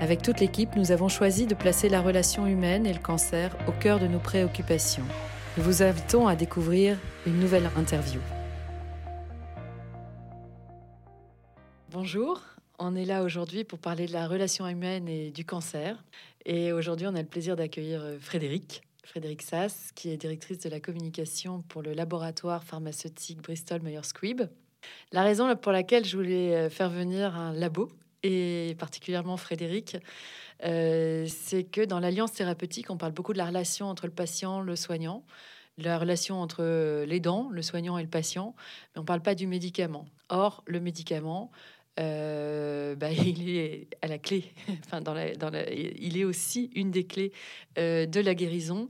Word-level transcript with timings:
avec 0.00 0.22
toute 0.22 0.40
l'équipe, 0.40 0.74
nous 0.76 0.90
avons 0.90 1.08
choisi 1.08 1.46
de 1.46 1.54
placer 1.54 1.88
la 1.88 2.02
relation 2.02 2.46
humaine 2.46 2.84
et 2.84 2.92
le 2.92 2.98
cancer 2.98 3.56
au 3.68 3.72
cœur 3.72 4.00
de 4.00 4.06
nos 4.06 4.18
préoccupations. 4.18 5.04
Nous 5.56 5.62
vous 5.62 5.82
invitons 5.82 6.26
à 6.26 6.34
découvrir 6.34 6.98
une 7.26 7.38
nouvelle 7.38 7.70
interview. 7.76 8.20
Bonjour, 11.90 12.42
on 12.80 12.96
est 12.96 13.04
là 13.04 13.22
aujourd'hui 13.22 13.62
pour 13.62 13.78
parler 13.78 14.06
de 14.06 14.12
la 14.12 14.26
relation 14.26 14.66
humaine 14.66 15.08
et 15.08 15.30
du 15.30 15.44
cancer. 15.44 16.04
Et 16.44 16.72
aujourd'hui, 16.72 17.06
on 17.06 17.14
a 17.14 17.22
le 17.22 17.28
plaisir 17.28 17.54
d'accueillir 17.54 18.02
euh, 18.02 18.18
Frédéric, 18.18 18.82
Frédéric 19.04 19.42
Sass, 19.42 19.92
qui 19.94 20.10
est 20.10 20.16
directrice 20.16 20.58
de 20.58 20.68
la 20.68 20.80
communication 20.80 21.62
pour 21.68 21.82
le 21.82 21.94
laboratoire 21.94 22.64
pharmaceutique 22.64 23.40
Bristol 23.40 23.80
Myers 23.80 24.02
Squibb. 24.02 24.42
La 25.12 25.22
raison 25.22 25.54
pour 25.56 25.72
laquelle 25.72 26.04
je 26.04 26.16
voulais 26.16 26.54
euh, 26.54 26.68
faire 26.68 26.90
venir 26.90 27.36
un 27.36 27.52
labo, 27.52 27.88
et 28.24 28.74
particulièrement 28.78 29.36
Frédéric, 29.36 29.96
euh, 30.64 31.26
c'est 31.28 31.64
que 31.64 31.82
dans 31.82 32.00
l'alliance 32.00 32.32
thérapeutique, 32.32 32.90
on 32.90 32.96
parle 32.96 33.12
beaucoup 33.12 33.34
de 33.34 33.38
la 33.38 33.46
relation 33.46 33.86
entre 33.86 34.06
le 34.06 34.12
patient, 34.12 34.60
le 34.60 34.74
soignant, 34.74 35.24
la 35.78 35.98
relation 35.98 36.40
entre 36.40 37.04
les 37.04 37.20
dents, 37.20 37.48
le 37.50 37.62
soignant 37.62 37.98
et 37.98 38.02
le 38.02 38.08
patient, 38.08 38.54
mais 38.94 39.00
on 39.00 39.02
ne 39.02 39.06
parle 39.06 39.22
pas 39.22 39.34
du 39.34 39.46
médicament. 39.46 40.06
Or, 40.30 40.64
le 40.66 40.80
médicament, 40.80 41.50
euh, 42.00 42.94
bah, 42.96 43.10
il 43.12 43.50
est 43.50 43.88
à 44.00 44.06
la 44.06 44.18
clé. 44.18 44.52
enfin, 44.84 45.00
dans 45.00 45.14
la, 45.14 45.34
dans 45.34 45.50
la, 45.50 45.70
il 45.70 46.16
est 46.16 46.24
aussi 46.24 46.70
une 46.74 46.90
des 46.90 47.04
clés 47.04 47.32
euh, 47.78 48.06
de 48.06 48.20
la 48.20 48.34
guérison. 48.34 48.88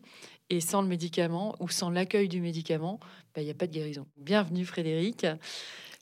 Et 0.50 0.60
sans 0.60 0.82
le 0.82 0.88
médicament 0.88 1.56
ou 1.58 1.68
sans 1.70 1.88
l'accueil 1.88 2.28
du 2.28 2.40
médicament, 2.40 3.00
bah, 3.34 3.40
il 3.40 3.44
n'y 3.46 3.50
a 3.50 3.54
pas 3.54 3.66
de 3.66 3.72
guérison. 3.72 4.06
Bienvenue 4.18 4.66
Frédéric. 4.66 5.26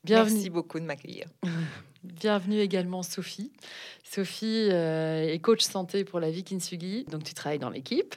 Bienvenue. 0.04 0.34
Merci 0.34 0.50
beaucoup 0.50 0.80
de 0.80 0.84
m'accueillir. 0.84 1.26
Bienvenue 2.04 2.58
également 2.58 3.02
Sophie. 3.02 3.52
Sophie 4.02 4.68
euh, 4.70 5.22
est 5.22 5.38
coach 5.38 5.62
santé 5.62 6.04
pour 6.04 6.20
la 6.20 6.30
vie 6.30 6.44
Kintsugi. 6.44 7.04
Donc 7.04 7.24
tu 7.24 7.34
travailles 7.34 7.58
dans 7.58 7.70
l'équipe. 7.70 8.14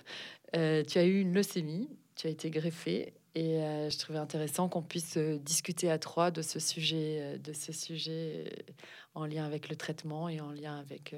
tu 0.54 0.60
as 0.60 1.06
eu 1.06 1.20
une 1.20 1.34
leucémie. 1.34 1.90
Tu 2.16 2.28
as 2.28 2.30
été 2.30 2.50
greffée 2.50 3.14
et 3.36 3.62
euh, 3.62 3.90
je 3.90 3.98
trouvais 4.00 4.18
intéressant 4.20 4.70
qu'on 4.70 4.82
puisse 4.82 5.18
euh, 5.18 5.38
discuter 5.38 5.92
à 5.92 6.00
trois 6.00 6.32
de 6.32 6.42
ce 6.42 6.58
sujet, 6.60 7.18
euh, 7.20 7.38
de 7.38 7.52
ce 7.52 7.74
sujet 7.74 8.66
en 9.14 9.26
lien 9.26 9.46
avec 9.46 9.68
le 9.68 9.76
traitement 9.76 10.30
et 10.30 10.40
en 10.40 10.52
lien 10.52 10.80
avec, 10.80 11.14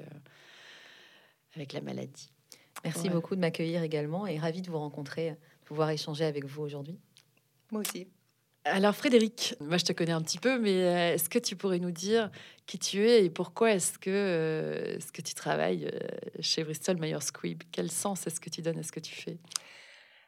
avec 1.54 1.72
la 1.72 1.80
maladie. 1.80 2.30
Merci 2.84 3.08
beaucoup 3.08 3.34
de 3.34 3.40
m'accueillir 3.40 3.82
également 3.82 4.26
et 4.26 4.38
ravi 4.38 4.62
de 4.62 4.70
vous 4.70 4.78
rencontrer, 4.78 5.30
de 5.30 5.64
pouvoir 5.64 5.90
échanger 5.90 6.24
avec 6.24 6.44
vous 6.44 6.62
aujourd'hui. 6.62 6.98
Moi 7.70 7.82
aussi. 7.82 8.08
Alors 8.70 8.94
Frédéric, 8.94 9.54
moi 9.60 9.76
je 9.78 9.84
te 9.84 9.92
connais 9.92 10.12
un 10.12 10.22
petit 10.22 10.38
peu, 10.38 10.58
mais 10.58 11.14
est-ce 11.14 11.28
que 11.28 11.38
tu 11.38 11.56
pourrais 11.56 11.78
nous 11.78 11.90
dire 11.90 12.30
qui 12.66 12.78
tu 12.78 13.06
es 13.06 13.24
et 13.24 13.30
pourquoi 13.30 13.72
est-ce 13.72 13.98
que, 13.98 14.98
ce 15.00 15.12
que 15.12 15.22
tu 15.22 15.34
travailles 15.34 15.90
chez 16.40 16.64
Bristol 16.64 16.98
Myers 16.98 17.20
Squibb? 17.20 17.62
Quel 17.72 17.90
sens 17.90 18.26
est-ce 18.26 18.40
que 18.40 18.50
tu 18.50 18.62
donnes 18.62 18.78
à 18.78 18.82
ce 18.82 18.92
que 18.92 19.00
tu 19.00 19.14
fais? 19.14 19.38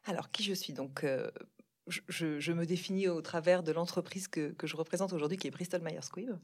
Alors, 0.06 0.30
qui 0.30 0.42
je 0.42 0.54
suis? 0.54 0.72
Donc, 0.72 1.04
je, 2.08 2.52
me 2.52 2.64
définis 2.64 3.08
au 3.08 3.20
travers 3.20 3.62
de 3.62 3.72
l'entreprise 3.72 4.28
que, 4.28 4.54
je 4.62 4.76
représente 4.76 5.12
aujourd'hui, 5.12 5.38
qui 5.38 5.48
est 5.48 5.50
Bristol 5.50 5.82
Myers 5.82 6.02
Squibb. 6.02 6.38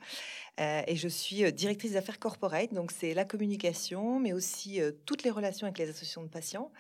Euh, 0.60 0.82
et 0.86 0.96
je 0.96 1.08
suis 1.08 1.44
euh, 1.44 1.50
directrice 1.50 1.92
d'affaires 1.92 2.18
corporate, 2.18 2.72
donc 2.72 2.90
c'est 2.90 3.14
la 3.14 3.24
communication, 3.24 4.18
mais 4.18 4.32
aussi 4.32 4.80
euh, 4.80 4.92
toutes 5.04 5.22
les 5.22 5.30
relations 5.30 5.66
avec 5.66 5.78
les 5.78 5.88
associations 5.88 6.22
de 6.22 6.28
patients 6.28 6.72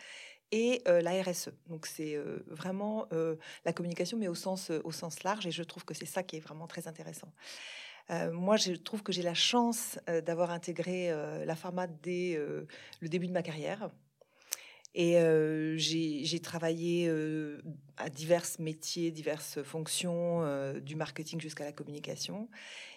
et 0.52 0.82
la 0.86 1.22
RSE. 1.22 1.50
Donc 1.68 1.86
c'est 1.86 2.16
vraiment 2.46 3.08
la 3.64 3.72
communication, 3.72 4.18
mais 4.18 4.28
au 4.28 4.34
sens, 4.34 4.70
au 4.84 4.92
sens 4.92 5.22
large. 5.22 5.46
Et 5.46 5.50
je 5.50 5.62
trouve 5.62 5.84
que 5.84 5.94
c'est 5.94 6.06
ça 6.06 6.22
qui 6.22 6.36
est 6.36 6.40
vraiment 6.40 6.66
très 6.66 6.88
intéressant. 6.88 7.32
moi, 8.32 8.56
je 8.56 8.72
trouve 8.72 9.02
que 9.02 9.12
j'ai 9.12 9.22
la 9.22 9.34
chance 9.34 9.98
d'avoir 10.24 10.50
intégré 10.50 11.10
la 11.44 11.56
pharma 11.56 11.86
dès 11.86 12.38
le 13.00 13.08
début 13.08 13.26
de 13.26 13.32
ma 13.32 13.42
carrière. 13.42 13.90
Et 14.98 15.18
j'ai 15.76 16.40
travaillé 16.40 17.12
à 17.98 18.08
divers 18.08 18.46
métiers, 18.58 19.10
diverses 19.10 19.62
fonctions, 19.62 20.42
du 20.80 20.96
marketing 20.96 21.38
jusqu'à 21.38 21.64
la 21.64 21.72
communication. 21.72 22.48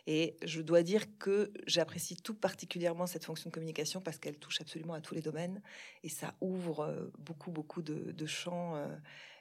Et 0.07 0.37
je 0.41 0.61
dois 0.61 0.81
dire 0.81 1.03
que 1.17 1.51
j'apprécie 1.67 2.15
tout 2.15 2.35
particulièrement 2.35 3.05
cette 3.05 3.25
fonction 3.25 3.49
de 3.49 3.53
communication 3.53 3.99
parce 3.99 4.17
qu'elle 4.17 4.37
touche 4.37 4.61
absolument 4.61 4.93
à 4.93 5.01
tous 5.01 5.13
les 5.13 5.21
domaines 5.21 5.61
et 6.03 6.09
ça 6.09 6.35
ouvre 6.39 7.11
beaucoup, 7.17 7.51
beaucoup 7.51 7.81
de, 7.81 8.25
champs. 8.25 8.81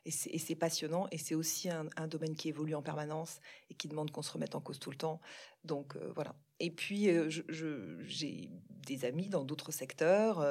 et 0.05 0.11
c'est 0.11 0.57
passionnant. 0.57 1.07
Et 1.13 1.19
c'est 1.19 1.37
aussi 1.37 1.71
un, 1.71 1.87
un, 1.97 2.09
domaine 2.09 2.35
qui 2.35 2.49
évolue 2.49 2.75
en 2.75 2.83
permanence 2.83 3.39
et 3.71 3.75
qui 3.75 3.87
demande 3.87 4.11
qu'on 4.11 4.23
se 4.23 4.33
remette 4.33 4.57
en 4.57 4.61
cause 4.61 4.81
tout 4.81 4.91
le 4.91 4.97
temps. 4.97 5.21
Donc 5.65 5.97
voilà. 6.17 6.35
Et 6.61 6.73
puis, 6.73 7.09
j'ai 7.39 8.51
des 8.89 9.05
amis 9.05 9.29
dans 9.29 9.45
d'autres 9.45 9.73
secteurs, 9.73 10.45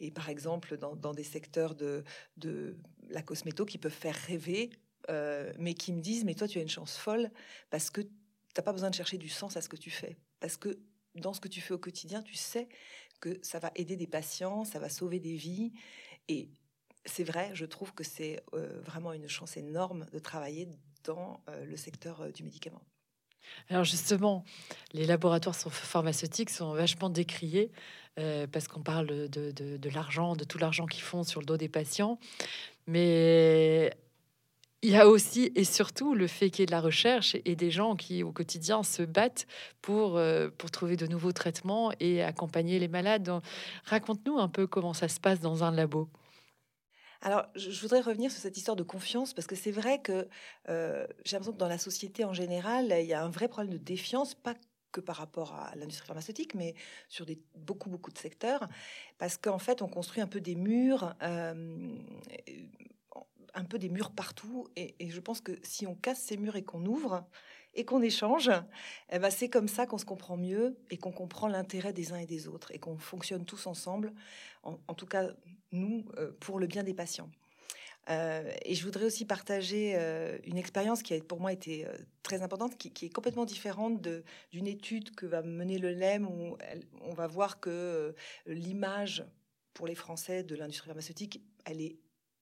et 0.00 0.10
par 0.10 0.28
exemple 0.28 0.76
dans, 0.76 1.14
des 1.14 1.24
secteurs 1.24 1.74
de, 1.74 2.04
de, 2.36 2.76
la 3.08 3.22
cosméto 3.22 3.64
qui 3.64 3.78
peuvent 3.78 3.92
faire 3.92 4.14
rêver, 4.14 4.70
mais 5.58 5.74
qui 5.74 5.92
me 5.92 6.00
disent, 6.00 6.24
mais 6.24 6.34
toi, 6.34 6.48
tu 6.48 6.58
as 6.58 6.62
une 6.62 6.68
chance 6.68 6.96
folle 6.96 7.30
parce 7.70 7.90
que 7.90 8.00
tu 8.00 8.10
n'as 8.56 8.62
pas 8.62 8.72
besoin 8.72 8.90
de 8.90 8.94
chercher 8.94 9.18
du 9.18 9.28
sens 9.28 9.56
à 9.56 9.60
ce 9.60 9.68
que 9.68 9.76
tu 9.76 9.90
fais. 9.90 10.16
Parce 10.40 10.56
que 10.56 10.78
dans 11.14 11.32
ce 11.32 11.40
que 11.40 11.48
tu 11.48 11.60
fais 11.60 11.74
au 11.74 11.78
quotidien, 11.78 12.22
tu 12.22 12.34
sais 12.34 12.68
que 13.20 13.38
ça 13.42 13.58
va 13.58 13.70
aider 13.74 13.96
des 13.96 14.06
patients, 14.06 14.64
ça 14.64 14.78
va 14.78 14.88
sauver 14.88 15.20
des 15.20 15.36
vies. 15.36 15.72
Et 16.28 16.50
c'est 17.04 17.24
vrai, 17.24 17.50
je 17.54 17.66
trouve 17.66 17.94
que 17.94 18.04
c'est 18.04 18.42
vraiment 18.52 19.12
une 19.12 19.28
chance 19.28 19.56
énorme 19.56 20.06
de 20.12 20.18
travailler 20.18 20.68
dans 21.04 21.40
le 21.64 21.76
secteur 21.76 22.32
du 22.32 22.42
médicament. 22.42 22.82
Alors 23.68 23.84
justement, 23.84 24.44
les 24.92 25.06
laboratoires 25.06 25.54
pharmaceutiques 25.56 26.50
sont 26.50 26.72
vachement 26.74 27.10
décriés 27.10 27.70
euh, 28.18 28.46
parce 28.46 28.68
qu'on 28.68 28.80
parle 28.80 29.28
de, 29.28 29.90
l'argent, 29.92 30.36
de 30.36 30.44
tout 30.44 30.58
l'argent 30.58 30.86
qu'ils 30.86 31.02
font 31.02 31.22
sur 31.22 31.40
le 31.40 31.46
dos 31.46 31.56
des 31.56 31.68
patients. 31.68 32.18
Mais 32.86 33.92
il 34.82 34.90
y 34.90 34.96
a 34.96 35.08
aussi 35.08 35.52
et 35.54 35.64
surtout 35.64 36.14
le 36.14 36.26
fait 36.26 36.50
qu'il 36.50 36.60
y 36.60 36.64
ait 36.64 36.66
de 36.66 36.70
la 36.70 36.80
recherche 36.80 37.36
et 37.44 37.56
des 37.56 37.70
gens 37.70 37.96
qui 37.96 38.22
au 38.22 38.32
quotidien 38.32 38.82
se 38.82 39.02
battent 39.02 39.46
pour, 39.82 40.16
euh, 40.16 40.48
pour 40.56 40.70
trouver 40.70 40.96
de 40.96 41.06
nouveaux 41.06 41.32
traitements 41.32 41.92
et 42.00 42.22
accompagner 42.22 42.78
les 42.78 42.88
malades. 42.88 43.30
Raconte-nous 43.84 44.38
un 44.38 44.48
peu 44.48 44.66
comment 44.66 44.94
ça 44.94 45.08
se 45.08 45.20
passe 45.20 45.40
dans 45.40 45.64
un 45.64 45.70
labo. 45.70 46.08
Alors, 47.22 47.46
je, 47.54 47.80
voudrais 47.80 48.00
revenir 48.00 48.30
sur 48.30 48.40
cette 48.40 48.56
histoire 48.56 48.76
de 48.76 48.82
confiance 48.82 49.34
parce 49.34 49.46
que 49.46 49.56
c'est 49.56 49.70
vrai 49.70 50.00
que 50.00 50.28
euh, 50.68 51.06
j'ai 51.24 51.36
l'impression 51.36 51.52
que 51.52 51.58
dans 51.58 51.68
la 51.68 51.78
société 51.78 52.24
en 52.24 52.32
général, 52.32 52.94
il 52.98 53.06
y 53.06 53.14
a 53.14 53.22
un 53.22 53.30
vrai 53.30 53.48
problème 53.48 53.72
de 53.72 53.78
défiance, 53.78 54.34
pas 54.34 54.54
que 54.92 55.00
par 55.00 55.16
rapport 55.16 55.54
à 55.54 55.74
l'industrie 55.76 56.06
pharmaceutique, 56.06 56.54
mais 56.54 56.74
sur 57.08 57.26
beaucoup, 57.54 57.90
beaucoup 57.90 58.10
de 58.10 58.18
secteurs, 58.18 58.68
parce 59.18 59.36
qu'en 59.36 59.58
fait, 59.58 59.82
on 59.82 59.88
construit 59.88 60.22
un 60.22 60.26
peu 60.26 60.40
des 60.40 60.54
murs, 60.54 61.14
euh, 61.22 61.94
un 63.54 63.64
peu 63.64 63.78
des 63.78 63.88
murs 63.88 64.12
partout, 64.12 64.68
et, 64.76 64.94
je 65.00 65.20
pense 65.20 65.40
que 65.40 65.52
si 65.62 65.86
on 65.86 65.94
casse 65.94 66.20
ces 66.20 66.36
murs 66.36 66.56
et 66.56 66.64
qu'on 66.64 66.84
ouvre, 66.86 67.26
et 67.76 67.84
qu'on 67.84 68.02
échange, 68.02 68.50
eh 69.12 69.18
ben 69.18 69.30
c'est 69.30 69.48
comme 69.48 69.68
ça 69.68 69.86
qu'on 69.86 69.98
se 69.98 70.04
comprend 70.04 70.36
mieux 70.36 70.76
et 70.90 70.96
qu'on 70.96 71.12
comprend 71.12 71.46
l'intérêt 71.46 71.92
des 71.92 72.12
uns 72.12 72.18
et 72.18 72.26
des 72.26 72.48
autres, 72.48 72.72
et 72.72 72.78
qu'on 72.78 72.98
fonctionne 72.98 73.44
tous 73.44 73.66
ensemble, 73.66 74.12
en, 74.62 74.94
tout 74.94 75.06
cas, 75.06 75.28
nous, 75.70 76.04
euh, 76.16 76.32
pour 76.40 76.58
le 76.58 76.66
bien 76.66 76.82
des 76.82 76.94
patients. 76.94 77.30
Euh, 78.08 78.50
et 78.64 78.74
je 78.74 78.84
voudrais 78.84 79.04
aussi 79.04 79.24
partager 79.24 79.92
euh, 79.94 80.38
une 80.44 80.58
expérience 80.58 81.02
qui 81.02 81.14
a 81.14 81.20
pour 81.20 81.40
moi 81.40 81.52
été 81.52 81.86
très 82.22 82.42
importante, 82.42 82.76
qui, 82.76 83.04
est 83.04 83.10
complètement 83.10 83.44
différente 83.44 84.00
d'une 84.50 84.66
étude 84.66 85.14
que 85.14 85.26
va 85.26 85.42
mener 85.42 85.78
le 85.78 85.92
LEM, 85.92 86.26
où 86.26 86.56
on 87.02 87.14
va 87.14 87.26
voir 87.28 87.60
que 87.60 88.14
l'image 88.46 89.24
pour 89.74 89.86
les 89.86 89.94
Français 89.94 90.42
de 90.42 90.56
l'industrie 90.56 90.86
pharmaceutique, 90.86 91.42
elle 91.64 91.80
est 91.80 91.96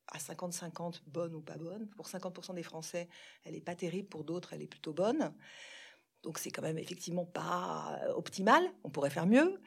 à 0.09 0.19
50-50 0.19 1.03
bonne 1.07 1.35
ou 1.35 1.41
pas 1.41 1.57
bonne. 1.57 1.89
Pour 1.97 2.07
50% 2.07 2.55
des 2.55 2.63
Français, 2.63 3.09
elle 3.45 3.55
n'est 3.55 3.61
pas 3.61 3.75
terrible, 3.75 4.09
pour 4.09 4.25
d'autres, 4.25 4.53
elle 4.53 4.63
est 4.63 4.67
plutôt 4.67 4.93
bonne. 4.93 5.33
Donc 6.23 6.39
c'est 6.39 6.51
quand 6.51 6.63
même 6.63 6.79
effectivement 6.79 7.27
pas 7.27 8.01
optimal, 8.15 8.63
on 8.83 8.91
pourrait 8.91 9.11
faire 9.11 9.27
mieux. 9.27 9.61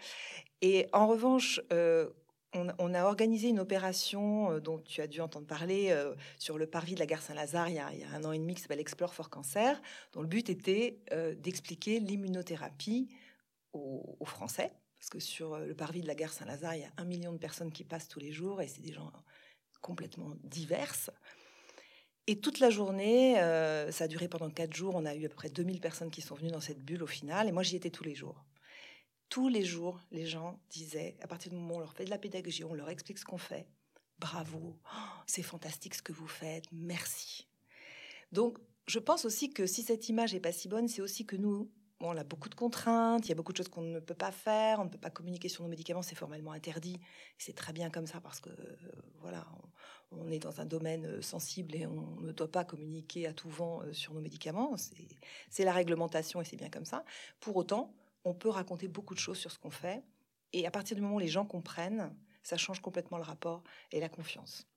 Et 0.61 0.87
en 0.91 1.07
revanche, 1.07 1.61
on, 2.53 2.93
a 2.93 3.03
organisé 3.03 3.49
une 3.49 3.59
opération 3.59 4.51
euh, 4.51 4.59
dont 4.59 4.79
tu 4.79 5.01
as 5.01 5.07
dû 5.07 5.21
entendre 5.21 5.47
parler 5.47 5.89
euh, 5.91 6.15
sur 6.37 6.57
le 6.57 6.67
parvis 6.67 6.93
de 6.93 6.99
la 6.99 7.05
gare 7.05 7.21
Saint-Lazare 7.21 7.69
il, 7.69 7.75
y 7.75 7.79
a 7.79 8.09
un 8.13 8.23
an 8.23 8.31
et 8.31 8.39
demi 8.39 8.55
qui 8.55 8.61
s'appelle 8.61 8.79
Explore 8.79 9.13
for 9.13 9.29
Cancer, 9.29 9.81
dont 10.13 10.21
le 10.21 10.27
but 10.27 10.49
était 10.49 10.99
euh, 11.11 11.35
d'expliquer 11.35 11.99
l'immunothérapie 11.99 13.09
aux, 13.73 14.17
Français. 14.25 14.71
Parce 14.97 15.09
que 15.09 15.19
sur 15.19 15.59
le 15.59 15.75
parvis 15.75 16.01
de 16.01 16.07
la 16.07 16.15
gare 16.15 16.33
Saint-Lazare, 16.33 16.75
il 16.75 16.81
y 16.81 16.85
a 16.85 16.91
un 16.97 17.05
million 17.05 17.31
de 17.31 17.37
personnes 17.37 17.71
qui 17.71 17.83
passent 17.83 18.07
tous 18.07 18.19
les 18.19 18.31
jours 18.31 18.61
et 18.61 18.67
c'est 18.67 18.81
des 18.81 18.91
gens 18.91 19.11
complètement 19.87 20.31
diverses. 20.43 21.09
Et 22.27 22.39
toute 22.41 22.59
la 22.59 22.69
journée, 22.69 23.35
ça 23.91 24.03
a 24.03 24.07
duré 24.07 24.27
pendant 24.27 24.49
quatre 24.49 24.75
jours. 24.75 24.95
On 24.95 25.05
a 25.05 25.15
eu 25.15 25.25
à 25.25 25.29
peu 25.29 25.35
près 25.35 25.49
2000 25.49 25.79
personnes 25.79 26.11
qui 26.11 26.21
sont 26.21 26.35
venues 26.35 26.51
dans 26.51 26.59
cette 26.59 26.83
bulle 26.83 27.01
au 27.01 27.07
final. 27.07 27.47
Et 27.47 27.53
moi, 27.53 27.63
j'y 27.63 27.77
étais 27.77 27.89
tous 27.89 28.03
les 28.03 28.15
jours 28.15 28.43
tous 29.29 29.49
les 29.49 29.63
jours, 29.63 29.99
les 30.11 30.25
gens 30.25 30.59
disaient, 30.69 31.17
à 31.21 31.27
partir 31.27 31.51
du 31.51 31.57
moment 31.57 31.75
où 31.75 31.77
on 31.77 31.81
leur 31.81 31.93
fait 31.93 32.05
de 32.05 32.09
la 32.09 32.17
pédagogie, 32.17 32.63
on 32.63 32.73
leur 32.73 32.89
explique 32.89 33.17
ce 33.17 33.25
qu'on 33.25 33.37
fait, 33.37 33.67
bravo, 34.19 34.79
oh, 34.85 35.21
c'est 35.25 35.43
fantastique 35.43 35.95
ce 35.95 36.01
que 36.01 36.13
vous 36.13 36.27
faites, 36.27 36.65
merci. 36.71 37.47
Donc, 38.31 38.57
je 38.87 38.99
pense 38.99 39.25
aussi 39.25 39.51
que 39.51 39.65
si 39.65 39.83
cette 39.83 40.07
image 40.09 40.33
est 40.33 40.39
pas 40.39 40.51
si 40.51 40.69
bonne, 40.69 40.87
c'est 40.87 41.01
aussi 41.01 41.25
que 41.25 41.35
nous, 41.35 41.69
on 41.99 42.15
a 42.15 42.23
beaucoup 42.23 42.49
de 42.49 42.55
contraintes, 42.55 43.25
il 43.25 43.29
y 43.29 43.31
a 43.31 43.35
beaucoup 43.35 43.51
de 43.51 43.57
choses 43.57 43.69
qu'on 43.69 43.81
ne 43.81 43.99
peut 43.99 44.13
pas 44.13 44.31
faire, 44.31 44.79
on 44.79 44.85
ne 44.85 44.89
peut 44.89 44.97
pas 44.97 45.09
communiquer 45.09 45.49
sur 45.49 45.63
nos 45.63 45.69
médicaments, 45.69 46.01
c'est 46.01 46.15
formellement 46.15 46.51
interdit. 46.51 46.99
C'est 47.37 47.55
très 47.55 47.73
bien 47.73 47.89
comme 47.89 48.05
ça 48.05 48.21
parce 48.21 48.39
que 48.39 48.49
euh, 48.49 48.77
voilà, 49.21 49.45
on, 50.11 50.29
est 50.29 50.39
dans 50.39 50.61
un 50.61 50.65
domaine 50.65 51.05
euh, 51.05 51.21
sensible 51.21 51.75
et 51.75 51.87
on 51.87 52.21
ne 52.21 52.31
doit 52.31 52.51
pas 52.51 52.65
communiquer 52.65 53.27
à 53.27 53.33
tout 53.33 53.49
vent 53.49 53.81
euh, 53.81 53.93
sur 53.93 54.13
nos 54.13 54.21
médicaments. 54.21 54.75
C'est 55.49 55.63
la 55.63 55.73
réglementation 55.73 56.41
et 56.41 56.45
c'est 56.45 56.57
bien 56.57 56.69
comme 56.69 56.85
ça. 56.85 57.03
Pour 57.39 57.55
autant, 57.55 57.93
on 58.25 58.33
peut 58.33 58.49
raconter 58.49 58.87
beaucoup 58.87 59.15
de 59.15 59.19
choses 59.19 59.37
sur 59.37 59.51
ce 59.51 59.57
qu'on 59.57 59.71
fait. 59.71 60.03
Et 60.53 60.67
à 60.67 60.71
partir 60.71 60.95
du 60.95 61.01
moment 61.01 61.15
où 61.15 61.19
les 61.19 61.27
gens 61.27 61.45
comprennent, 61.45 62.15
ça 62.43 62.57
change 62.57 62.79
complètement 62.79 63.17
le 63.17 63.23
rapport 63.23 63.63
et 63.91 63.99
la 63.99 64.09
confiance. 64.09 64.67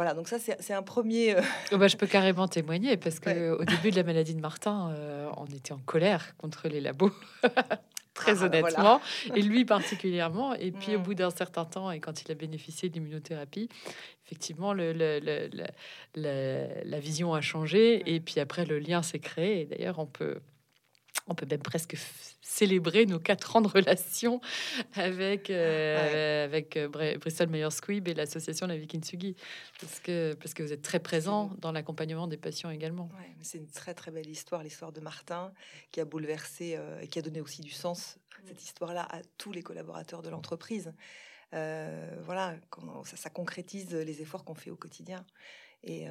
Voilà, 0.00 0.14
donc 0.14 0.28
ça 0.28 0.38
c'est 0.38 0.72
un 0.72 0.82
premier. 0.82 1.36
Euh, 1.36 1.42
oh, 1.72 1.76
bah, 1.76 1.86
je 1.86 1.98
peux 1.98 2.06
carrément 2.06 2.48
témoigner 2.48 2.96
parce 2.96 3.20
que 3.20 3.50
au 3.50 3.62
début 3.66 3.90
de 3.90 3.96
la 3.96 4.02
maladie 4.02 4.34
de 4.34 4.40
Martin, 4.40 4.94
euh, 4.96 5.28
on 5.36 5.44
était 5.44 5.72
en 5.72 5.78
colère 5.78 6.34
contre 6.38 6.68
les 6.68 6.80
labos, 6.80 7.12
très 8.14 8.42
ah, 8.42 8.46
honnêtement, 8.46 9.02
et 9.34 9.42
lui 9.42 9.64
particulièrement. 9.66 10.54
Et 10.54 10.70
puis 10.72 10.96
au 10.96 11.00
bout 11.00 11.12
d'un 11.12 11.28
certain 11.28 11.66
temps, 11.66 11.90
et 11.90 12.00
quand 12.00 12.22
il 12.22 12.32
a 12.32 12.34
bénéficié 12.34 12.88
d'immunothérapie, 12.88 13.68
effectivement, 14.24 14.72
le, 14.72 14.94
la 16.14 16.98
vision 16.98 17.34
a 17.34 17.42
changé. 17.42 18.14
Et 18.14 18.20
puis 18.20 18.40
après, 18.40 18.64
le 18.64 18.78
lien 18.78 19.02
s'est 19.02 19.18
créé. 19.18 19.60
Et 19.60 19.64
d'ailleurs, 19.66 19.98
on 19.98 20.06
peut 20.06 20.40
on 21.30 21.34
peut 21.34 21.46
même 21.48 21.62
presque 21.62 21.96
célébrer 22.42 23.06
nos 23.06 23.20
quatre 23.20 23.54
ans 23.56 23.60
de 23.60 23.68
relation 23.68 24.40
avec, 24.94 25.48
euh, 25.48 26.44
avec 26.44 26.76
euh, 26.76 26.88
Bristol 26.88 27.48
Myers 27.48 27.70
Squibb 27.70 28.08
et 28.08 28.14
l'association 28.14 28.66
La 28.66 28.76
Kintsugi, 28.78 29.36
parce 29.80 30.00
que, 30.00 30.34
parce 30.34 30.52
que 30.52 30.64
vous 30.64 30.72
êtes 30.72 30.82
très 30.82 30.98
présent 30.98 31.52
dans 31.58 31.70
l'accompagnement 31.70 32.26
des 32.26 32.36
patients 32.36 32.70
également. 32.70 33.08
c'est 33.40 33.58
une 33.58 33.70
très 33.70 33.94
très 33.94 34.10
belle 34.10 34.28
histoire, 34.28 34.64
l'histoire 34.64 34.92
de 34.92 35.00
Martin, 35.00 35.52
qui 35.92 36.00
a 36.00 36.04
bouleversé 36.04 36.74
euh, 36.76 37.00
et 37.00 37.06
qui 37.06 37.20
a 37.20 37.22
donné 37.22 37.40
aussi 37.40 37.62
du 37.62 37.70
sens, 37.70 38.18
cette 38.44 38.62
histoire-là, 38.62 39.06
à 39.10 39.20
tous 39.38 39.52
les 39.52 39.62
collaborateurs 39.62 40.22
de 40.22 40.30
l'entreprise. 40.30 40.92
voilà, 41.52 42.56
ça, 43.04 43.16
ça 43.16 43.30
concrétise 43.30 43.94
les 43.94 44.22
efforts 44.22 44.44
qu'on 44.44 44.54
fait 44.54 44.70
au 44.70 44.76
quotidien. 44.76 45.24
Et, 45.82 46.06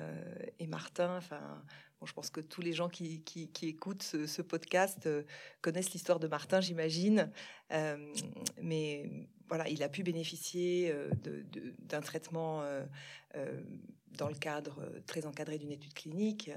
et 0.59 0.67
Martin, 0.67 1.17
enfin, 1.17 1.61
je 2.05 2.13
pense 2.13 2.29
que 2.29 2.41
tous 2.41 2.61
les 2.61 2.73
gens 2.73 2.89
qui, 2.89 3.23
écoutent 3.61 4.03
ce, 4.03 4.41
podcast 4.41 5.05
euh, 5.05 5.23
connaissent 5.61 5.91
l'histoire 5.91 6.19
de 6.19 6.27
Martin, 6.27 6.61
j'imagine. 6.61 7.31
Euh, 7.71 8.13
mais 8.61 9.09
voilà, 9.47 9.67
il 9.67 9.83
a 9.83 9.89
pu 9.89 10.03
bénéficier 10.03 10.91
euh, 10.91 11.09
d'un 11.79 12.01
traitement 12.01 12.63
dans 14.17 14.27
le 14.27 14.35
cadre 14.35 14.91
très 15.05 15.25
encadré 15.25 15.57
d'une 15.57 15.71
étude 15.71 15.93
clinique. 15.93 16.51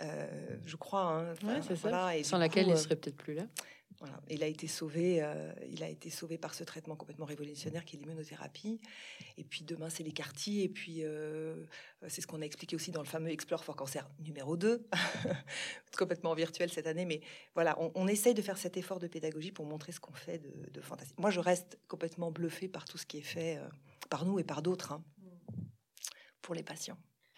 je 0.00 0.76
crois. 0.76 1.24
Hein, 1.44 1.60
c'est 1.66 1.76
ça. 1.76 2.16
Et 2.16 2.22
Sans 2.22 2.38
laquelle 2.38 2.68
il 2.68 2.76
serait 2.76 2.96
peut-être 2.96 3.16
plus 3.16 3.34
là. 3.34 3.46
Il 4.30 4.42
a 4.42 4.46
été 4.46 4.66
sauvé, 4.66 5.22
euh, 5.22 5.52
il 5.68 5.82
a 5.82 5.88
été 5.88 6.08
sauvé 6.08 6.38
par 6.38 6.54
ce 6.54 6.64
traitement 6.64 6.96
complètement 6.96 7.26
révolutionnaire 7.26 7.84
qui 7.84 7.96
est 7.96 7.98
l'immunothérapie. 7.98 8.80
Et 9.36 9.44
puis 9.44 9.62
demain, 9.62 9.90
c'est 9.90 10.02
les 10.02 10.12
quartiers. 10.12 10.64
Et 10.64 10.68
puis, 10.68 11.04
euh, 11.04 11.66
c'est 12.08 12.22
ce 12.22 12.26
qu'on 12.26 12.40
a 12.40 12.44
expliqué 12.44 12.76
aussi 12.76 12.92
dans 12.92 13.02
le 13.02 13.06
fameux 13.06 13.30
Explore 13.30 13.62
for 13.62 13.76
Cancer 13.76 14.08
numéro 14.20 14.56
2, 14.56 14.86
complètement 15.98 16.34
virtuel 16.34 16.70
cette 16.70 16.86
année. 16.86 17.04
Mais 17.04 17.20
voilà, 17.54 17.76
on, 17.78 18.08
essaye 18.08 18.32
de 18.32 18.42
faire 18.42 18.56
cet 18.56 18.76
effort 18.76 19.00
de 19.00 19.06
pédagogie 19.06 19.52
pour 19.52 19.66
montrer 19.66 19.92
ce 19.92 20.00
qu'on 20.00 20.14
fait 20.14 20.38
de, 20.38 20.80
fantastique. 20.80 21.18
Moi, 21.18 21.30
je 21.30 21.40
reste 21.40 21.78
complètement 21.86 22.30
bluffé 22.30 22.68
par 22.68 22.86
tout 22.86 22.96
ce 22.96 23.04
qui 23.04 23.18
est 23.18 23.22
fait 23.22 23.58
euh, 23.58 23.68
par 24.08 24.24
nous 24.24 24.38
et 24.38 24.44
par 24.44 24.62
d'autres 24.62 24.92
hein, 24.92 25.04
pour 26.40 26.54
les 26.54 26.62
patients. 26.62 26.96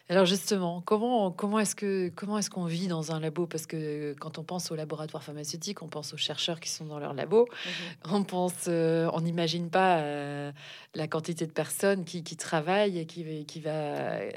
Alors 0.09 0.27
justement, 0.27 0.81
comment, 0.83 1.31
comment 1.31 1.61
est-ce 1.61 1.75
que 1.75 2.11
comment 2.11 2.37
est-ce 2.39 2.51
qu'on 2.51 2.65
vit 2.65 2.89
dans 2.89 3.13
un 3.13 3.21
labo? 3.21 3.47
Parce 3.47 3.67
que 3.67 4.15
quand 4.19 4.39
on 4.39 4.45
pense 4.45 4.71
au 4.71 4.75
laboratoire 4.75 5.23
pharmaceutique, 5.23 5.81
on 5.83 5.89
pense 5.89 6.13
aux 6.13 6.17
chercheurs 6.17 6.61
qui 6.61 6.71
sont 6.71 6.87
dans 6.87 6.99
leur 6.99 7.15
labo. 7.15 7.47
Mhm. 7.47 8.13
On 8.13 8.25
pense, 8.25 8.67
euh, 8.69 9.09
on 9.13 9.21
n'imagine 9.21 9.71
pas 9.71 10.01
euh, 10.01 10.53
la 10.95 11.07
quantité 11.07 11.47
de 11.47 11.53
personnes 11.53 12.05
qui, 12.05 12.25
qui 12.25 12.37
travaillent 12.37 12.99
et 12.99 13.07
qui, 13.07 13.47
qui 13.47 13.61
va. 13.61 13.71
Euh, 13.71 14.31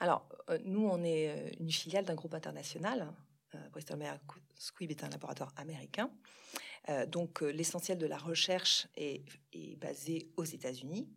Alors 0.00 0.26
nous, 0.64 0.86
on 0.86 1.02
est 1.04 1.54
une 1.60 1.70
filiale 1.70 2.04
d'un 2.04 2.14
groupe 2.14 2.34
international. 2.34 3.08
Bristol 3.72 3.98
Myers 3.98 4.18
Squibb 4.56 4.90
est 4.90 5.04
un 5.04 5.08
laboratoire 5.08 5.52
américain. 5.56 6.10
donc 7.08 7.40
l'essentiel 7.40 7.98
de 7.98 8.06
la 8.06 8.18
recherche 8.18 8.88
est, 8.96 9.24
est 9.52 9.76
basé 9.76 10.28
aux 10.36 10.44
États-Unis, 10.44 11.08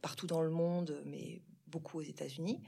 partout 0.00 0.26
dans 0.26 0.40
le 0.42 0.50
monde, 0.50 1.02
mais 1.04 1.42
beaucoup 1.74 1.98
aux 1.98 2.02
États-Unis. 2.02 2.62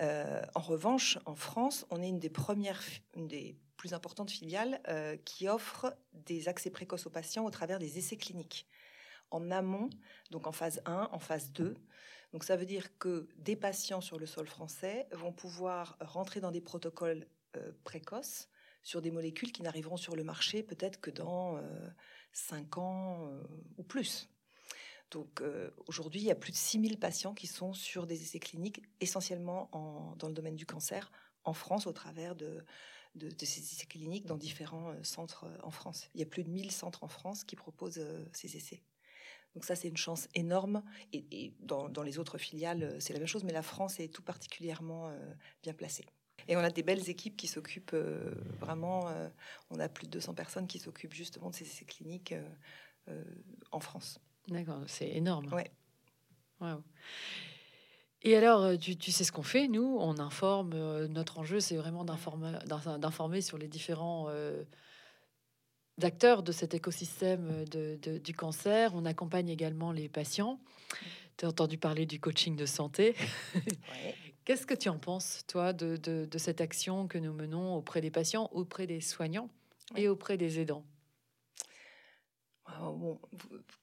Euh, 0.00 0.42
en 0.54 0.60
revanche, 0.60 1.18
en 1.26 1.34
France, 1.34 1.86
on 1.90 2.00
est 2.00 2.08
une 2.08 2.20
des 2.20 2.30
premières, 2.30 2.82
une 3.16 3.26
des 3.26 3.56
plus 3.76 3.94
importantes 3.94 4.30
filiales 4.30 4.80
euh, 4.88 5.16
qui 5.24 5.48
offre 5.48 5.96
des 6.12 6.48
accès 6.48 6.70
précoces 6.70 7.06
aux 7.06 7.10
patients 7.10 7.44
au 7.44 7.50
travers 7.50 7.80
des 7.80 7.98
essais 7.98 8.16
cliniques. 8.16 8.66
En 9.30 9.50
amont, 9.50 9.90
donc 10.30 10.46
en 10.46 10.52
phase 10.52 10.80
1, 10.86 11.08
en 11.10 11.18
phase 11.18 11.50
2. 11.52 11.74
Donc 12.32 12.44
ça 12.44 12.56
veut 12.56 12.66
dire 12.66 12.96
que 12.98 13.28
des 13.38 13.56
patients 13.56 14.00
sur 14.00 14.18
le 14.18 14.26
sol 14.26 14.46
français 14.46 15.08
vont 15.10 15.32
pouvoir 15.32 15.96
rentrer 16.00 16.40
dans 16.40 16.52
des 16.52 16.60
protocoles 16.60 17.26
euh, 17.56 17.72
précoces 17.82 18.48
sur 18.82 19.02
des 19.02 19.10
molécules 19.10 19.50
qui 19.50 19.62
n'arriveront 19.62 19.96
sur 19.96 20.14
le 20.14 20.22
marché 20.22 20.62
peut-être 20.62 21.00
que 21.00 21.10
dans 21.10 21.58
5 22.32 22.76
ans 22.76 23.30
ou 23.78 23.82
plus. 23.82 24.28
Donc 25.14 25.42
euh, 25.42 25.70
aujourd'hui, 25.86 26.20
il 26.20 26.26
y 26.26 26.32
a 26.32 26.34
plus 26.34 26.50
de 26.50 26.56
6000 26.56 26.98
patients 26.98 27.34
qui 27.34 27.46
sont 27.46 27.72
sur 27.72 28.04
des 28.04 28.20
essais 28.20 28.40
cliniques, 28.40 28.82
essentiellement 29.00 29.70
dans 30.18 30.26
le 30.26 30.34
domaine 30.34 30.56
du 30.56 30.66
cancer, 30.66 31.12
en 31.44 31.52
France, 31.52 31.86
au 31.86 31.92
travers 31.92 32.34
de, 32.34 32.64
ces 33.38 33.60
essais 33.60 33.86
cliniques 33.86 34.26
dans 34.26 34.36
différents 34.36 34.90
euh, 34.90 35.02
centres 35.04 35.44
euh, 35.44 35.56
en 35.62 35.70
France. 35.70 36.10
Il 36.14 36.20
y 36.20 36.24
a 36.24 36.26
plus 36.26 36.42
de 36.42 36.50
1000 36.50 36.72
centres 36.72 37.04
en 37.04 37.08
France 37.08 37.44
qui 37.44 37.54
proposent 37.54 38.04
ces 38.32 38.56
essais. 38.56 38.82
Donc 39.54 39.64
ça, 39.64 39.76
c'est 39.76 39.86
une 39.86 39.96
chance 39.96 40.26
énorme. 40.34 40.82
Et, 41.12 41.54
dans, 41.60 42.02
les 42.02 42.18
autres 42.18 42.38
filiales, 42.38 42.96
c'est 43.00 43.12
la 43.12 43.20
même 43.20 43.28
chose, 43.28 43.44
mais 43.44 43.52
la 43.52 43.62
France 43.62 44.00
est 44.00 44.08
tout 44.08 44.22
particulièrement 44.22 45.16
bien 45.62 45.74
placée. 45.74 46.06
Et 46.48 46.56
on 46.56 46.60
a 46.60 46.70
des 46.70 46.82
belles 46.82 47.08
équipes 47.08 47.36
qui 47.36 47.46
s'occupent 47.46 47.94
vraiment, 48.58 49.08
on 49.70 49.78
a 49.78 49.88
plus 49.88 50.06
de 50.06 50.10
200 50.10 50.34
personnes 50.34 50.66
qui 50.66 50.80
s'occupent 50.80 51.14
justement 51.14 51.50
de 51.50 51.54
ces 51.54 51.66
essais 51.66 51.84
cliniques 51.84 52.34
en 53.70 53.78
France. 53.78 54.18
D'accord, 54.48 54.82
c'est 54.86 55.08
énorme. 55.08 55.52
Ouais. 55.52 55.70
Et 58.22 58.36
alors, 58.36 58.62
euh, 58.62 58.76
tu, 58.76 59.12
sais 59.12 59.22
ce 59.22 59.32
qu'on 59.32 59.42
fait, 59.42 59.68
nous, 59.68 59.98
on 60.00 60.18
informe, 60.18 60.72
euh, 60.74 61.08
notre 61.08 61.38
enjeu, 61.38 61.60
c'est 61.60 61.76
vraiment 61.76 62.04
d'informer, 62.04 63.40
sur 63.42 63.58
les 63.58 63.68
différents 63.68 64.26
euh, 64.28 64.64
d'acteurs 65.98 66.42
de 66.42 66.50
cet 66.50 66.72
écosystème 66.72 67.64
de, 67.66 68.18
du 68.18 68.34
cancer. 68.34 68.92
On 68.94 69.04
accompagne 69.04 69.50
également 69.50 69.92
les 69.92 70.08
patients. 70.08 70.58
Tu 71.36 71.44
as 71.44 71.48
entendu 71.48 71.76
parler 71.76 72.06
du 72.06 72.18
coaching 72.18 72.56
de 72.56 72.64
santé. 72.64 73.14
Qu'est-ce 74.46 74.66
que 74.66 74.74
tu 74.74 74.88
en 74.88 74.98
penses, 74.98 75.44
toi, 75.46 75.72
de, 75.74 75.96
de, 75.96 76.38
cette 76.38 76.60
action 76.60 77.08
que 77.08 77.18
nous 77.18 77.32
menons 77.32 77.74
auprès 77.76 78.00
des 78.00 78.10
patients, 78.10 78.48
auprès 78.52 78.86
des 78.86 79.00
soignants 79.00 79.50
et 79.96 80.08
auprès 80.08 80.36
des 80.36 80.60
aidants? 80.60 80.84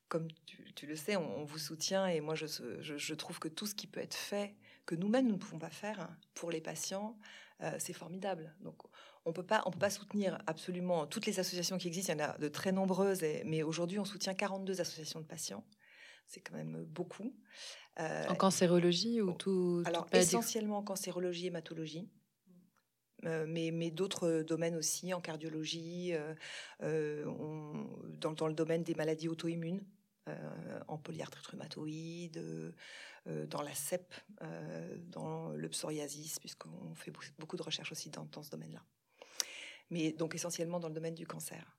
Comme 0.08 0.28
tu, 0.76 0.88
le 0.88 0.96
sais, 0.96 1.16
on, 1.16 1.44
vous 1.44 1.58
soutient 1.58 2.08
et 2.08 2.20
moi, 2.20 2.36
je, 2.36 2.48
je, 2.82 3.14
trouve 3.14 3.40
que 3.40 3.48
tout 3.48 3.66
ce 3.66 3.76
qui 3.76 3.88
peut 3.88 4.00
être 4.00 4.16
fait, 4.16 4.56
que 4.86 4.96
nous-mêmes, 4.96 5.28
nous 5.28 5.36
ne 5.36 5.40
pouvons 5.40 5.60
pas 5.60 5.70
faire 5.70 6.10
pour 6.34 6.52
les 6.52 6.62
patients, 6.62 7.18
euh, 7.62 7.72
c'est 7.78 7.94
formidable. 7.94 8.54
Donc, 8.62 8.78
on 9.26 9.34
peut 9.34 9.46
pas, 9.46 9.62
on 9.66 9.72
peut 9.72 9.80
pas 9.80 9.92
soutenir 9.92 10.40
absolument 10.48 11.06
toutes 11.06 11.28
les 11.28 11.40
associations 11.40 11.78
qui 11.78 11.88
existent. 11.88 12.14
Il 12.14 12.20
y 12.20 12.24
en 12.24 12.26
a 12.26 12.38
de 12.38 12.48
très 12.48 12.72
nombreuses, 12.72 13.22
mais 13.46 13.62
aujourd'hui, 13.62 14.00
on 14.00 14.06
soutient 14.06 14.34
42 14.34 14.82
associations 14.82 15.22
de 15.22 15.26
patients. 15.26 15.64
C'est 16.28 16.42
quand 16.42 16.56
même 16.56 16.86
beaucoup. 16.86 17.36
Euh, 18.00 18.28
en 18.28 18.36
cancérologie 18.36 19.22
ou 19.22 19.34
tout 19.34 19.84
Alors, 19.86 20.08
essentiellement 20.12 20.78
en 20.78 20.84
cancérologie, 20.84 21.48
hématologie. 21.48 22.10
Euh, 23.26 23.46
mais, 23.48 23.92
d'autres 23.92 24.42
domaines 24.42 24.76
aussi, 24.76 25.14
en 25.14 25.22
cardiologie, 25.22 26.14
euh, 26.82 27.26
dans, 28.20 28.48
le 28.48 28.54
domaine 28.54 28.84
des 28.84 28.96
maladies 28.96 29.28
auto-immunes, 29.28 29.84
en 30.88 30.98
polyarthrite 30.98 31.46
rhumatoïde, 31.48 32.42
dans 33.26 33.62
la 33.62 33.74
CEP, 33.74 34.14
dans 35.10 35.50
le 35.50 35.70
psoriasis, 35.70 36.40
puisqu'on 36.40 36.96
fait 36.96 37.12
beaucoup 37.38 37.58
de 37.58 37.64
recherches 37.64 37.92
aussi 37.92 38.10
dans 38.10 38.44
ce 38.44 38.50
domaine-là 38.50 38.82
mais 39.92 40.14
donc 40.14 40.34
essentiellement 40.34 40.80
dans 40.80 40.88
le 40.88 40.96
domaine 40.96 41.14
du 41.14 41.28
cancer. 41.28 41.78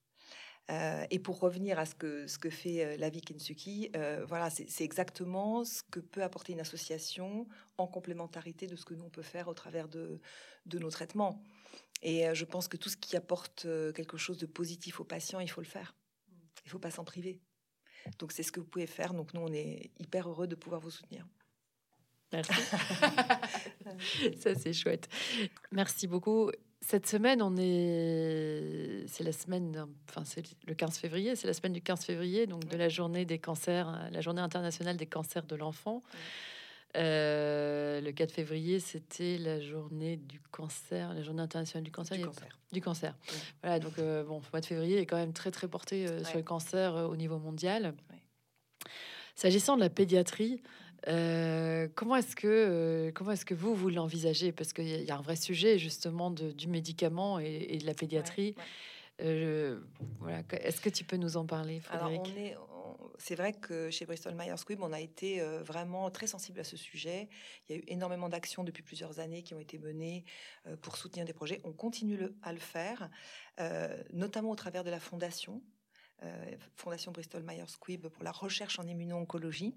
Euh, 0.71 1.05
et 1.11 1.19
pour 1.19 1.41
revenir 1.41 1.79
à 1.79 1.87
ce 1.87 1.95
que, 1.95 2.27
ce 2.27 2.39
que 2.39 2.49
fait 2.49 2.85
euh, 2.85 2.97
la 2.97 3.11
vie 3.11 3.21
Kensuki, 3.21 3.91
euh, 3.97 4.25
voilà, 4.27 4.49
c'est 4.49 4.85
exactement 4.85 5.65
ce 5.65 5.83
que 5.91 6.01
peut 6.01 6.23
apporter 6.23 6.53
une 6.53 6.61
association 6.61 7.49
en 7.79 7.87
complémentarité 7.87 8.67
de 8.67 8.77
ce 8.77 8.85
que 8.85 8.95
nous 8.95 9.05
on 9.05 9.11
peut 9.11 9.23
faire 9.23 9.49
au 9.49 9.55
travers 9.55 9.89
de, 9.89 10.21
de 10.67 10.79
nos 10.79 10.91
traitements. 10.91 11.43
Et 12.05 12.35
je 12.35 12.45
pense 12.45 12.67
que 12.67 12.77
tout 12.77 12.89
ce 12.89 12.97
qui 12.97 13.17
apporte 13.17 13.63
quelque 13.95 14.17
chose 14.17 14.37
de 14.37 14.47
positif 14.47 14.99
aux 14.99 15.05
patients, 15.05 15.39
il 15.39 15.49
faut 15.49 15.61
le 15.61 15.69
faire. 15.69 15.95
Il 16.65 16.67
ne 16.67 16.71
faut 16.71 16.81
pas 16.81 16.91
s'en 16.91 17.05
priver. 17.05 17.39
Donc 18.19 18.33
c'est 18.33 18.43
ce 18.43 18.51
que 18.51 18.59
vous 18.59 18.67
pouvez 18.67 18.89
faire. 18.89 19.15
Donc 19.15 19.33
nous, 19.35 19.41
on 19.41 19.53
est 19.53 19.93
hyper 20.01 20.29
heureux 20.29 20.49
de 20.49 20.57
pouvoir 20.57 20.81
vous 20.81 20.91
soutenir. 20.91 21.29
Merci. 22.33 22.53
Ça, 24.41 24.57
c'est 24.57 24.73
chouette. 24.73 25.09
Merci 25.71 26.09
beaucoup. 26.09 26.51
Cette 26.85 27.07
semaine, 27.07 27.43
on 27.43 27.57
est, 27.57 29.05
c'est 29.07 29.23
la 29.23 29.33
semaine, 29.33 29.87
enfin 30.11 30.25
c'est 30.25 30.43
le 30.67 30.75
15 30.75 30.99
février, 30.99 31.37
c'est 31.37 31.47
la 31.47 31.53
semaine 31.53 31.73
du 31.73 31.81
15 31.81 32.05
février, 32.05 32.49
donc 32.49 32.67
de 32.67 32.77
la 32.77 32.89
journée 32.89 33.25
des 33.25 33.39
cancers, 33.39 34.11
la 34.11 34.21
journée 34.21 34.43
internationale 34.43 34.97
des 34.97 35.07
cancers 35.07 35.45
de 35.45 35.55
l'enfant. 35.55 36.03
Euh, 36.97 38.01
le 38.01 38.11
4 38.11 38.33
février, 38.33 38.81
c'était 38.81 39.39
la 39.39 39.61
journée 39.61 40.17
du 40.17 40.41
cancer, 40.51 41.15
la 41.15 41.23
journée 41.23 41.43
internationale 41.43 41.85
du 41.85 41.93
cancer. 41.93 42.19
Du 42.19 42.25
cancer. 42.25 42.59
Du 42.73 42.81
cancer. 42.81 43.15
Voilà, 43.63 43.79
donc 43.79 43.99
euh, 44.01 44.25
bon, 44.25 44.41
le 44.41 44.51
mois 44.53 44.61
de 44.61 44.67
février 44.67 44.99
est 44.99 45.07
quand 45.07 45.17
même 45.17 45.33
très 45.33 45.53
très 45.53 45.69
porté 45.69 46.09
euh, 46.09 46.25
sur 46.25 46.37
le 46.37 46.43
cancer 46.43 46.95
au 46.95 47.15
niveau 47.15 47.39
mondial. 47.39 47.95
S'agissant 49.37 49.77
de 49.77 49.83
la 49.83 49.89
pédiatrie, 49.89 50.61
euh, 51.09 51.89
comment 51.95 52.17
est-ce 52.17 52.37
que 52.37 52.47
euh, 52.47 53.13
comment 53.13 53.33
est-ce 53.33 53.45
que 53.45 53.55
vous 53.55 53.75
vous 53.75 53.89
l'envisagez? 53.89 54.53
Parce 54.53 54.73
qu'il 54.73 54.87
y, 54.87 55.11
a 55.11 55.17
un 55.17 55.23
vrai 55.23 55.37
sujet 55.37 55.79
justement 55.79 56.31
de, 56.31 56.53
du 56.53 56.69
médicament 56.69 57.39
et, 57.39 57.79
de 57.79 57.87
la 57.87 57.95
pédiatrie. 57.95 58.55
Euh, 59.21 59.81
voilà. 60.21 60.43
Est-ce 60.53 60.81
que 60.81 60.89
tu 60.89 61.05
peux 61.05 61.17
nous 61.17 61.37
en 61.37 61.47
parler, 61.47 61.81
Frédéric? 61.81 62.21
Alors, 62.21 62.33
on 62.35 62.41
est, 62.41 62.57
c'est 63.19 63.35
vrai 63.35 63.53
que 63.53 63.91
chez 63.91 64.07
Bristol 64.07 64.35
Myers 64.35 64.57
Squibb, 64.57 64.81
on 64.83 64.93
a 64.93 65.01
été 65.01 65.41
vraiment 65.63 66.11
très 66.11 66.27
sensible 66.27 66.61
à 66.61 66.65
ce 66.65 66.77
sujet. 66.77 67.29
Il 67.69 67.77
y 67.77 67.79
a 67.79 67.81
eu 67.81 67.85
énormément 67.87 68.29
d'actions 68.29 68.65
depuis 68.65 68.83
plusieurs 68.83 69.21
années 69.21 69.43
qui 69.43 69.55
ont 69.55 69.61
été 69.61 69.79
menées 69.79 70.25
pour 70.81 70.97
soutenir 70.97 71.25
des 71.25 71.33
projets. 71.33 71.61
On 71.65 71.73
continue 71.73 72.17
le, 72.17 72.35
à 72.43 72.53
le 72.53 72.59
faire, 72.59 73.11
notamment 74.13 74.51
au 74.51 74.57
travers 74.57 74.83
de 74.83 74.91
la 74.91 74.99
fondation. 74.99 75.63
Fondation 76.75 77.13
Bristol 77.13 77.43
Myers 77.43 77.69
Squibb 77.69 78.09
pour 78.09 78.25
la 78.25 78.33
recherche 78.33 78.79
en 78.79 78.85
immuno-oncologie. 78.85 79.75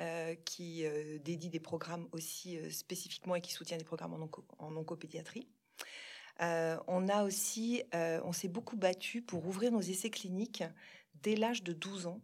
Euh, 0.00 0.34
qui 0.46 0.86
euh, 0.86 1.18
dédie 1.18 1.50
des 1.50 1.60
programmes 1.60 2.08
aussi 2.12 2.56
euh, 2.56 2.70
spécifiquement 2.70 3.34
et 3.34 3.42
qui 3.42 3.52
soutient 3.52 3.76
des 3.76 3.84
programmes 3.84 4.14
en, 4.14 4.76
oncopédiatrie. 4.76 5.46
on 6.38 7.06
a 7.08 7.22
aussi, 7.24 7.82
on 7.92 8.32
s'est 8.32 8.48
beaucoup 8.48 8.78
battu 8.78 9.20
pour 9.20 9.46
ouvrir 9.46 9.72
nos 9.72 9.82
essais 9.82 10.08
cliniques 10.08 10.64
dès 11.22 11.36
l'âge 11.36 11.62
de 11.62 11.74
12 11.74 12.06
ans, 12.06 12.22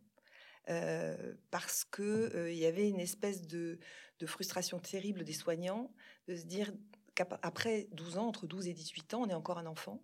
parce 1.51 1.85
que 1.85 2.49
il 2.51 2.57
y 2.57 2.65
avait 2.65 2.89
une 2.89 3.01
espèce 3.01 3.43
de, 3.43 3.79
de, 4.21 4.27
frustration 4.27 4.79
terrible 4.79 5.23
des 5.23 5.35
soignants 5.35 5.93
de 6.29 6.37
se 6.37 6.45
dire 6.45 6.73
qu'après 7.15 7.89
12 7.93 8.17
ans, 8.17 8.29
entre 8.29 8.47
12 8.47 8.69
et 8.69 8.73
18 8.73 9.13
ans, 9.13 9.23
on 9.25 9.29
est 9.29 9.35
encore 9.35 9.59
un 9.59 9.67
enfant, 9.67 10.01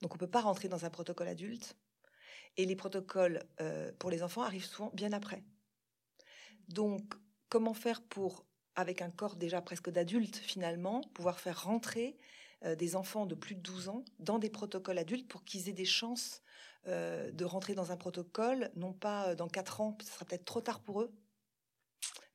donc 0.00 0.14
on 0.14 0.18
peut 0.18 0.26
pas 0.26 0.40
rentrer 0.40 0.68
dans 0.68 0.86
un 0.86 0.90
protocole 0.90 1.28
adulte, 1.28 1.76
et 2.56 2.64
les 2.64 2.76
protocoles 2.76 3.44
pour 3.98 4.10
les 4.10 4.22
enfants 4.22 4.42
arrivent 4.42 4.64
souvent 4.64 4.90
bien 4.94 5.12
après. 5.12 5.42
Donc, 6.68 7.14
comment 7.48 7.74
faire 7.74 8.02
pour, 8.02 8.44
avec 8.74 9.02
un 9.02 9.10
corps 9.10 9.36
déjà 9.36 9.60
presque 9.60 9.90
d'adulte 9.90 10.36
finalement, 10.36 11.02
pouvoir 11.14 11.40
faire 11.40 11.64
rentrer 11.64 12.16
euh, 12.64 12.76
des 12.76 12.96
enfants 12.96 13.26
de 13.26 13.34
plus 13.34 13.54
de 13.54 13.60
12 13.60 13.88
ans 13.88 14.04
dans 14.20 14.38
des 14.38 14.50
protocoles 14.50 14.98
adultes 14.98 15.28
pour 15.28 15.44
qu'ils 15.44 15.68
aient 15.68 15.74
des 15.74 15.84
chances 15.84 16.42
euh, 16.86 17.30
de 17.32 17.44
rentrer 17.44 17.74
dans 17.74 17.90
un 17.90 17.96
protocole, 17.96 18.70
non 18.76 18.92
pas 18.92 19.28
euh, 19.28 19.34
dans 19.34 19.48
4 19.48 19.80
ans, 19.80 19.98
ce 20.00 20.12
sera 20.12 20.24
peut-être 20.24 20.44
trop 20.44 20.60
tard 20.60 20.80
pour 20.80 21.02
eux, 21.02 21.12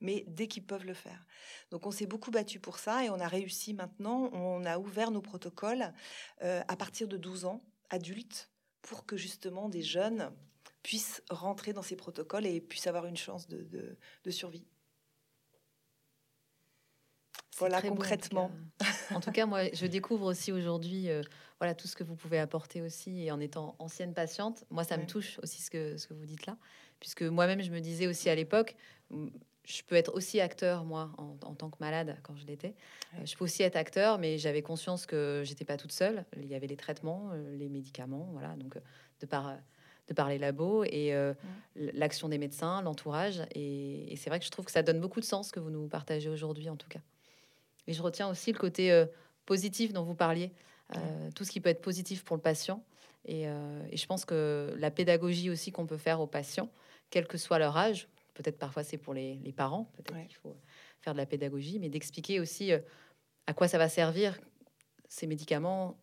mais 0.01 0.25
dès 0.27 0.47
qu'ils 0.47 0.65
peuvent 0.65 0.85
le 0.85 0.93
faire. 0.93 1.25
Donc 1.71 1.85
on 1.85 1.91
s'est 1.91 2.05
beaucoup 2.05 2.31
battu 2.31 2.59
pour 2.59 2.77
ça 2.77 3.05
et 3.05 3.09
on 3.09 3.19
a 3.19 3.27
réussi 3.27 3.73
maintenant, 3.73 4.29
on 4.33 4.65
a 4.65 4.77
ouvert 4.79 5.11
nos 5.11 5.21
protocoles 5.21 5.93
à 6.41 6.75
partir 6.75 7.07
de 7.07 7.17
12 7.17 7.45
ans, 7.45 7.63
adultes, 7.89 8.51
pour 8.81 9.05
que 9.05 9.17
justement 9.17 9.69
des 9.69 9.81
jeunes 9.81 10.31
puissent 10.83 11.21
rentrer 11.29 11.73
dans 11.73 11.81
ces 11.81 11.95
protocoles 11.95 12.45
et 12.45 12.61
puissent 12.61 12.87
avoir 12.87 13.05
une 13.05 13.17
chance 13.17 13.47
de, 13.47 13.67
de, 14.23 14.31
survie. 14.31 14.65
Voilà 17.57 17.81
concrètement. 17.81 18.51
en, 19.11 19.19
tout 19.19 19.31
cas, 19.31 19.45
moi, 19.45 19.63
je 19.73 19.87
découvre 19.87 20.25
aussi 20.27 20.51
aujourd'hui, 20.51 21.09
euh, 21.09 21.23
voilà 21.59 21.73
tout 21.73 21.87
ce 21.87 21.95
que 21.95 22.03
vous 22.03 22.15
pouvez 22.15 22.39
apporter 22.39 22.81
aussi. 22.81 23.23
Et 23.23 23.31
en 23.31 23.39
étant 23.39 23.75
ancienne 23.79 24.13
patiente, 24.13 24.63
moi, 24.69 24.83
ça 24.83 24.97
me 24.97 25.07
touche 25.07 25.39
aussi 25.41 25.61
ce 25.61 25.71
que 25.71 25.97
ce 25.97 26.07
que 26.07 26.13
vous 26.13 26.25
dites 26.25 26.45
là, 26.45 26.57
puisque 26.99 27.23
moi-même, 27.23 27.61
je 27.61 27.71
me 27.71 27.79
disais 27.79 28.05
aussi 28.05 28.29
à 28.29 28.35
l'époque, 28.35 28.75
je 29.09 29.81
peux 29.87 29.95
être 29.95 30.13
aussi 30.13 30.39
acteur 30.39 30.85
moi 30.85 31.11
en, 31.17 31.55
tant 31.55 31.69
que 31.69 31.77
malade 31.79 32.17
quand 32.21 32.35
je 32.37 32.45
l'étais. 32.45 32.75
Euh, 33.15 33.25
je 33.25 33.35
peux 33.35 33.43
aussi 33.43 33.63
être 33.63 33.75
acteur, 33.75 34.19
mais 34.19 34.37
j'avais 34.37 34.61
conscience 34.61 35.05
que 35.07 35.41
j'étais 35.43 35.65
pas 35.65 35.77
toute 35.77 35.91
seule. 35.91 36.25
Il 36.37 36.47
y 36.47 36.55
avait 36.55 36.67
les 36.67 36.77
traitements, 36.77 37.31
euh, 37.33 37.57
les 37.57 37.69
médicaments, 37.69 38.29
voilà. 38.33 38.55
Donc, 38.55 38.77
de 39.19 39.25
par 39.25 39.57
de 40.07 40.13
par 40.13 40.29
les 40.29 40.37
labos 40.37 40.83
et 40.85 41.13
euh, 41.13 41.33
l'action 41.75 42.29
des 42.29 42.37
médecins, 42.37 42.81
l'entourage. 42.81 43.41
Et, 43.53 44.13
c'est 44.17 44.29
vrai 44.29 44.39
que 44.39 44.45
je 44.45 44.51
trouve 44.51 44.65
que 44.65 44.71
ça 44.71 44.83
donne 44.83 44.99
beaucoup 44.99 45.19
de 45.19 45.25
sens 45.25 45.51
que 45.51 45.59
vous 45.59 45.69
nous 45.69 45.87
partagez 45.87 46.29
aujourd'hui, 46.29 46.69
en 46.69 46.77
tout 46.77 46.87
cas. 46.87 47.01
Et 47.87 47.93
je 47.93 48.01
retiens 48.01 48.29
aussi 48.29 48.51
le 48.51 48.57
côté 48.57 48.91
euh, 48.91 49.05
positif 49.45 49.93
dont 49.93 50.03
vous 50.03 50.15
parliez, 50.15 50.51
euh, 50.95 51.29
tout 51.35 51.43
ce 51.43 51.51
qui 51.51 51.59
peut 51.59 51.69
être 51.69 51.81
positif 51.81 52.23
pour 52.23 52.35
le 52.35 52.41
patient. 52.41 52.83
Et, 53.25 53.43
et 53.43 53.97
je 53.97 54.05
pense 54.05 54.23
que 54.23 54.73
la 54.77 54.89
pédagogie 54.89 55.49
aussi 55.49 55.73
qu'on 55.73 55.85
peut 55.85 55.97
faire 55.97 56.21
aux 56.21 56.27
patients, 56.27 56.71
quel 57.09 57.27
que 57.27 57.37
soit 57.37 57.59
leur 57.59 57.75
âge, 57.75 58.07
peut-être 58.35 58.57
parfois 58.57 58.85
c'est 58.85 58.97
pour 58.97 59.13
les, 59.13 59.35
les 59.43 59.51
parents, 59.51 59.91
peut-être 59.97 60.27
qu'il 60.27 60.37
faut 60.37 60.55
faire 61.01 61.11
de 61.11 61.17
la 61.17 61.25
pédagogie, 61.25 61.77
mais 61.77 61.89
d'expliquer 61.89 62.39
aussi 62.39 62.71
à 63.45 63.53
quoi 63.53 63.67
ça 63.67 63.77
va 63.77 63.89
servir 63.89 64.39
ces 65.09 65.27
médicaments, 65.27 65.97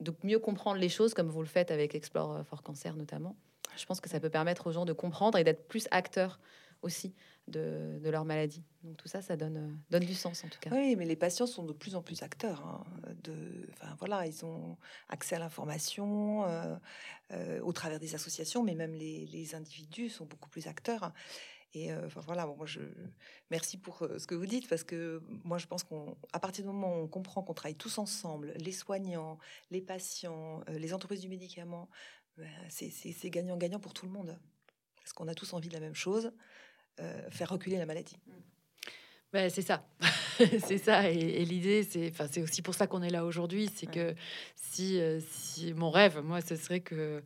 de 0.00 0.12
mieux 0.22 0.38
comprendre 0.38 0.78
les 0.78 0.90
choses 0.90 1.14
comme 1.14 1.28
vous 1.28 1.40
le 1.40 1.48
faites 1.48 1.70
avec 1.70 1.94
Explore 1.94 2.44
for 2.44 2.62
Cancer 2.62 2.94
notamment. 2.94 3.36
Je 3.76 3.86
pense 3.86 4.00
que 4.00 4.08
ça 4.08 4.20
peut 4.20 4.30
permettre 4.30 4.66
aux 4.66 4.72
gens 4.72 4.84
de 4.84 4.92
comprendre 4.92 5.38
et 5.38 5.44
d'être 5.44 5.68
plus 5.68 5.88
acteurs 5.90 6.40
aussi 6.82 7.14
de, 7.48 8.00
leur 8.04 8.24
maladie. 8.24 8.62
Donc 8.82 8.96
tout 8.96 9.08
ça, 9.08 9.22
ça 9.22 9.36
donne, 9.36 9.56
euh, 9.56 9.74
donne 9.90 10.04
du 10.04 10.14
sens 10.14 10.44
en 10.44 10.48
tout 10.48 10.58
cas. 10.60 10.70
Oui, 10.72 10.96
mais 10.96 11.04
les 11.04 11.16
patients 11.16 11.46
sont 11.46 11.64
de 11.64 11.72
plus 11.72 11.94
en 11.94 12.02
plus 12.02 12.22
acteurs. 12.22 12.64
Hein, 12.66 12.84
voilà, 13.98 14.26
ils 14.26 14.44
ont 14.44 14.76
accès 15.08 15.36
à 15.36 15.38
l'information 15.38 16.44
euh, 16.44 16.76
euh, 17.32 17.60
au 17.60 17.72
travers 17.72 18.00
des 18.00 18.14
associations, 18.14 18.62
mais 18.62 18.74
même 18.74 18.94
les, 18.94 19.26
les 19.26 19.54
individus 19.54 20.08
sont 20.08 20.26
beaucoup 20.26 20.48
plus 20.48 20.66
acteurs. 20.66 21.12
Et 21.74 21.92
enfin, 21.92 22.22
voilà, 22.24 22.46
bon, 22.46 22.64
je 22.64 22.80
merci 23.50 23.76
pour 23.76 23.98
ce 23.98 24.26
que 24.26 24.34
vous 24.34 24.46
dites 24.46 24.66
parce 24.66 24.82
que 24.82 25.22
moi 25.44 25.58
je 25.58 25.66
pense 25.66 25.84
qu'à 25.84 26.38
partir 26.38 26.64
du 26.64 26.70
moment 26.70 26.96
où 26.96 27.02
on 27.02 27.06
comprend 27.06 27.42
qu'on 27.42 27.52
travaille 27.52 27.74
tous 27.74 27.98
ensemble, 27.98 28.54
les 28.56 28.72
soignants, 28.72 29.38
les 29.70 29.82
patients, 29.82 30.62
les 30.68 30.94
entreprises 30.94 31.20
du 31.20 31.28
médicament, 31.28 31.90
c'est 32.68 33.30
gagnant-gagnant 33.30 33.80
pour 33.80 33.94
tout 33.94 34.06
le 34.06 34.12
monde. 34.12 34.38
Parce 34.96 35.12
qu'on 35.12 35.28
a 35.28 35.34
tous 35.34 35.52
envie 35.52 35.68
de 35.68 35.74
la 35.74 35.80
même 35.80 35.94
chose, 35.94 36.32
euh, 37.00 37.30
faire 37.30 37.50
reculer 37.50 37.78
la 37.78 37.86
maladie. 37.86 38.16
Ben, 39.32 39.48
c'est 39.50 39.62
ça, 39.62 39.86
c'est 40.38 40.78
ça. 40.78 41.10
Et, 41.10 41.44
l'idée, 41.44 41.82
c'est, 41.82 42.10
enfin, 42.10 42.26
c'est 42.30 42.42
aussi 42.42 42.62
pour 42.62 42.74
ça 42.74 42.86
qu'on 42.86 43.02
est 43.02 43.10
là 43.10 43.24
aujourd'hui, 43.24 43.70
c'est 43.74 43.86
que 43.86 44.14
si, 44.56 45.00
euh, 45.00 45.20
si 45.28 45.74
mon 45.74 45.90
rêve, 45.90 46.20
moi, 46.22 46.40
ce 46.40 46.56
serait 46.56 46.80
que 46.80 47.22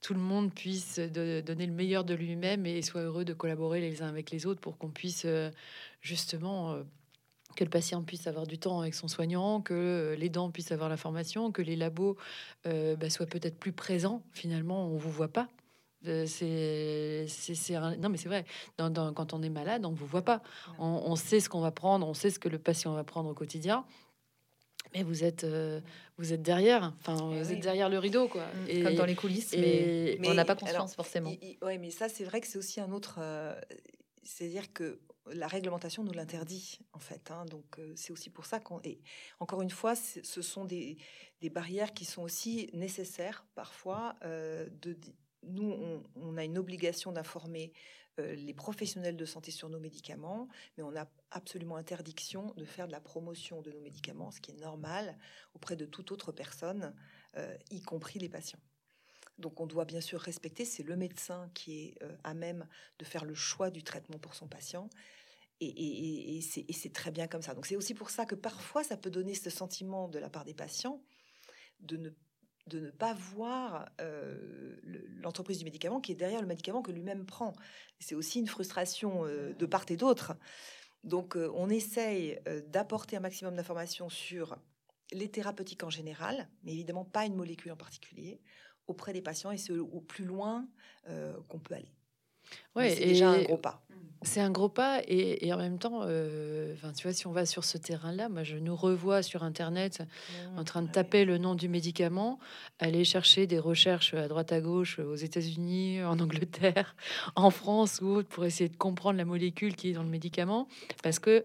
tout 0.00 0.14
le 0.14 0.20
monde 0.20 0.52
puisse 0.54 0.98
donner 0.98 1.66
le 1.66 1.72
meilleur 1.72 2.04
de 2.04 2.14
lui-même 2.14 2.64
et 2.64 2.80
soit 2.82 3.02
heureux 3.02 3.24
de 3.24 3.34
collaborer 3.34 3.80
les 3.80 4.02
uns 4.02 4.08
avec 4.08 4.30
les 4.30 4.46
autres 4.46 4.60
pour 4.60 4.78
qu'on 4.78 4.90
puisse 4.90 5.26
justement 6.00 6.82
que 7.56 7.64
le 7.64 7.70
patient 7.70 8.02
puisse 8.02 8.26
avoir 8.26 8.46
du 8.46 8.58
temps 8.58 8.80
avec 8.80 8.94
son 8.94 9.08
soignant, 9.08 9.60
que 9.60 10.14
les 10.18 10.28
dents 10.28 10.50
puissent 10.50 10.72
avoir 10.72 10.88
l'information, 10.88 11.52
que 11.52 11.62
les 11.62 11.76
labos 11.76 12.16
bah, 12.64 13.10
soient 13.10 13.26
peut-être 13.26 13.58
plus 13.58 13.72
présents. 13.72 14.22
Finalement, 14.32 14.86
on 14.86 14.96
vous 14.96 15.10
voit 15.10 15.28
pas. 15.28 15.48
c'est 16.04 17.26
c'est 17.28 17.78
non 17.98 18.08
mais 18.08 18.16
c'est 18.16 18.28
vrai. 18.28 18.44
Quand 18.78 19.34
on 19.34 19.42
est 19.42 19.50
malade 19.50 19.84
on 19.84 19.92
vous 19.92 20.06
voit 20.06 20.24
pas. 20.24 20.42
On, 20.78 21.16
sait 21.16 21.40
ce 21.40 21.48
qu'on 21.48 21.60
va 21.60 21.70
prendre 21.70 22.06
on 22.06 22.14
sait 22.14 22.30
ce 22.30 22.38
que 22.38 22.48
le 22.48 22.58
patient 22.58 22.94
va 22.94 23.04
prendre 23.04 23.30
au 23.30 23.34
quotidien. 23.34 23.84
Mais 24.94 25.02
vous 25.02 25.24
êtes 25.24 25.46
vous 26.18 26.32
êtes 26.32 26.42
derrière. 26.42 26.92
Enfin 27.00 27.30
eh 27.32 27.42
vous 27.42 27.52
êtes 27.52 27.60
derrière 27.60 27.88
le 27.88 27.98
rideau 27.98 28.28
quoi. 28.28 28.42
Mmh, 28.42 28.68
et, 28.68 28.82
comme 28.82 28.94
dans 28.94 29.04
les 29.06 29.14
coulisses 29.14 29.54
mais, 29.56 30.18
on 30.24 30.34
n'a 30.34 30.44
pas 30.44 30.56
conscience 30.56 30.94
forcément. 30.94 31.32
oui 31.62 31.78
mais 31.78 31.90
ça 31.90 32.08
c'est 32.08 32.24
vrai 32.24 32.40
que 32.40 32.46
c'est 32.46 32.58
aussi 32.58 32.80
un 32.80 32.92
autre 32.92 33.20
à 34.40 34.46
dire 34.46 34.72
que 34.72 35.00
la 35.26 35.46
réglementation 35.46 36.04
nous 36.04 36.12
l'interdit 36.12 36.78
en 36.92 36.98
fait. 36.98 37.30
Hein. 37.30 37.44
donc 37.46 37.78
euh, 37.78 37.92
c'est 37.96 38.12
aussi 38.12 38.30
pour 38.30 38.46
ça 38.46 38.60
qu'on. 38.60 38.80
Et 38.84 39.00
encore 39.38 39.62
une 39.62 39.70
fois, 39.70 39.94
ce 39.94 40.42
sont 40.42 40.64
des, 40.64 40.98
barrières 41.50 41.92
qui 41.94 42.04
sont 42.04 42.22
aussi 42.22 42.70
nécessaires 42.72 43.46
parfois. 43.54 44.16
Euh, 44.24 44.68
nous, 45.42 46.02
on, 46.16 46.36
a 46.36 46.44
une 46.44 46.58
obligation 46.58 47.12
d'informer 47.12 47.72
euh, 48.18 48.34
les 48.34 48.52
professionnels 48.52 49.16
de 49.16 49.24
santé 49.24 49.50
sur 49.50 49.70
nos 49.70 49.80
médicaments, 49.80 50.48
mais 50.76 50.82
on 50.82 50.94
a 50.94 51.08
absolument 51.30 51.76
interdiction 51.76 52.52
de 52.56 52.64
faire 52.66 52.86
de 52.86 52.92
la 52.92 53.00
promotion 53.00 53.62
de 53.62 53.72
nos 53.72 53.80
médicaments, 53.80 54.30
ce 54.30 54.40
qui 54.40 54.50
est 54.50 54.60
normal 54.60 55.16
auprès 55.54 55.76
de 55.76 55.86
toute 55.86 56.12
autre 56.12 56.32
personne, 56.32 56.94
y 57.70 57.80
compris 57.80 58.18
les 58.18 58.28
patients. 58.28 58.58
Donc 59.40 59.60
on 59.60 59.66
doit 59.66 59.84
bien 59.84 60.00
sûr 60.00 60.20
respecter, 60.20 60.64
c'est 60.64 60.82
le 60.82 60.96
médecin 60.96 61.50
qui 61.54 61.80
est 61.80 61.98
à 62.24 62.34
même 62.34 62.66
de 62.98 63.04
faire 63.04 63.24
le 63.24 63.34
choix 63.34 63.70
du 63.70 63.82
traitement 63.82 64.18
pour 64.18 64.34
son 64.34 64.46
patient. 64.46 64.88
Et, 65.60 66.40
c'est 66.42 66.92
très 66.92 67.10
bien 67.10 67.26
comme 67.26 67.42
ça. 67.42 67.54
Donc 67.54 67.66
c'est 67.66 67.76
aussi 67.76 67.94
pour 67.94 68.10
ça 68.10 68.24
que 68.24 68.34
parfois 68.34 68.82
ça 68.82 68.96
peut 68.96 69.10
donner 69.10 69.34
ce 69.34 69.50
sentiment 69.50 70.08
de 70.08 70.18
la 70.18 70.30
part 70.30 70.44
des 70.44 70.54
patients 70.54 71.02
de 71.80 72.14
ne, 72.72 72.90
pas 72.90 73.14
voir 73.14 73.90
l'entreprise 75.22 75.58
du 75.58 75.64
médicament 75.64 76.00
qui 76.00 76.12
est 76.12 76.16
derrière 76.16 76.40
le 76.40 76.46
médicament 76.46 76.82
que 76.82 76.92
lui-même 76.92 77.26
prend. 77.26 77.52
C'est 77.98 78.14
aussi 78.14 78.38
une 78.38 78.46
frustration 78.46 79.24
de 79.24 79.66
part 79.66 79.84
et 79.88 79.96
d'autre. 79.96 80.34
Donc 81.04 81.36
on 81.36 81.68
essaye 81.68 82.40
d'apporter 82.68 83.16
un 83.16 83.20
maximum 83.20 83.54
d'informations 83.54 84.08
sur 84.08 84.58
les 85.12 85.30
thérapeutiques 85.30 85.82
en 85.82 85.90
général, 85.90 86.48
mais 86.62 86.72
évidemment 86.72 87.04
pas 87.04 87.26
une 87.26 87.34
molécule 87.34 87.72
en 87.72 87.76
particulier, 87.76 88.40
auprès 88.90 89.12
des 89.12 89.22
patients 89.22 89.50
et 89.50 89.56
c'est 89.56 89.72
au 89.72 90.00
plus 90.00 90.24
loin 90.24 90.66
qu'on 91.48 91.58
peut 91.58 91.74
aller. 91.74 91.92
Ouais, 92.76 92.90
c'est 92.90 93.06
déjà 93.06 93.30
un 93.30 93.42
gros 93.42 93.56
pas. 93.56 93.82
C'est 94.22 94.40
un 94.40 94.50
gros 94.50 94.68
pas 94.68 95.00
et, 95.08 95.50
en 95.50 95.56
même 95.56 95.78
temps, 95.78 96.02
euh, 96.02 96.74
tu 96.94 97.04
vois, 97.04 97.14
si 97.14 97.26
on 97.26 97.32
va 97.32 97.46
sur 97.46 97.64
ce 97.64 97.78
terrain-là, 97.78 98.28
moi 98.28 98.42
je 98.42 98.58
nous 98.58 98.76
revois 98.76 99.22
sur 99.22 99.42
Internet 99.42 100.00
mmh, 100.02 100.58
en 100.58 100.64
train 100.64 100.82
de 100.82 100.90
taper 100.90 101.24
le 101.24 101.38
nom 101.38 101.54
du 101.54 101.70
médicament, 101.70 102.38
aller 102.78 103.04
chercher 103.04 103.46
des 103.46 103.58
recherches 103.58 104.12
à 104.12 104.28
droite 104.28 104.52
à 104.52 104.60
gauche 104.60 104.98
aux 104.98 105.14
États-Unis, 105.14 106.04
en 106.04 106.20
Angleterre, 106.20 106.96
en 107.34 107.50
France 107.50 108.00
ou 108.02 108.08
autre 108.08 108.28
pour 108.28 108.44
essayer 108.44 108.68
de 108.68 108.76
comprendre 108.76 109.16
la 109.16 109.24
molécule 109.24 109.74
qui 109.74 109.88
est 109.88 109.92
dans 109.94 110.02
le 110.02 110.10
médicament, 110.10 110.68
parce 111.02 111.18
que 111.18 111.42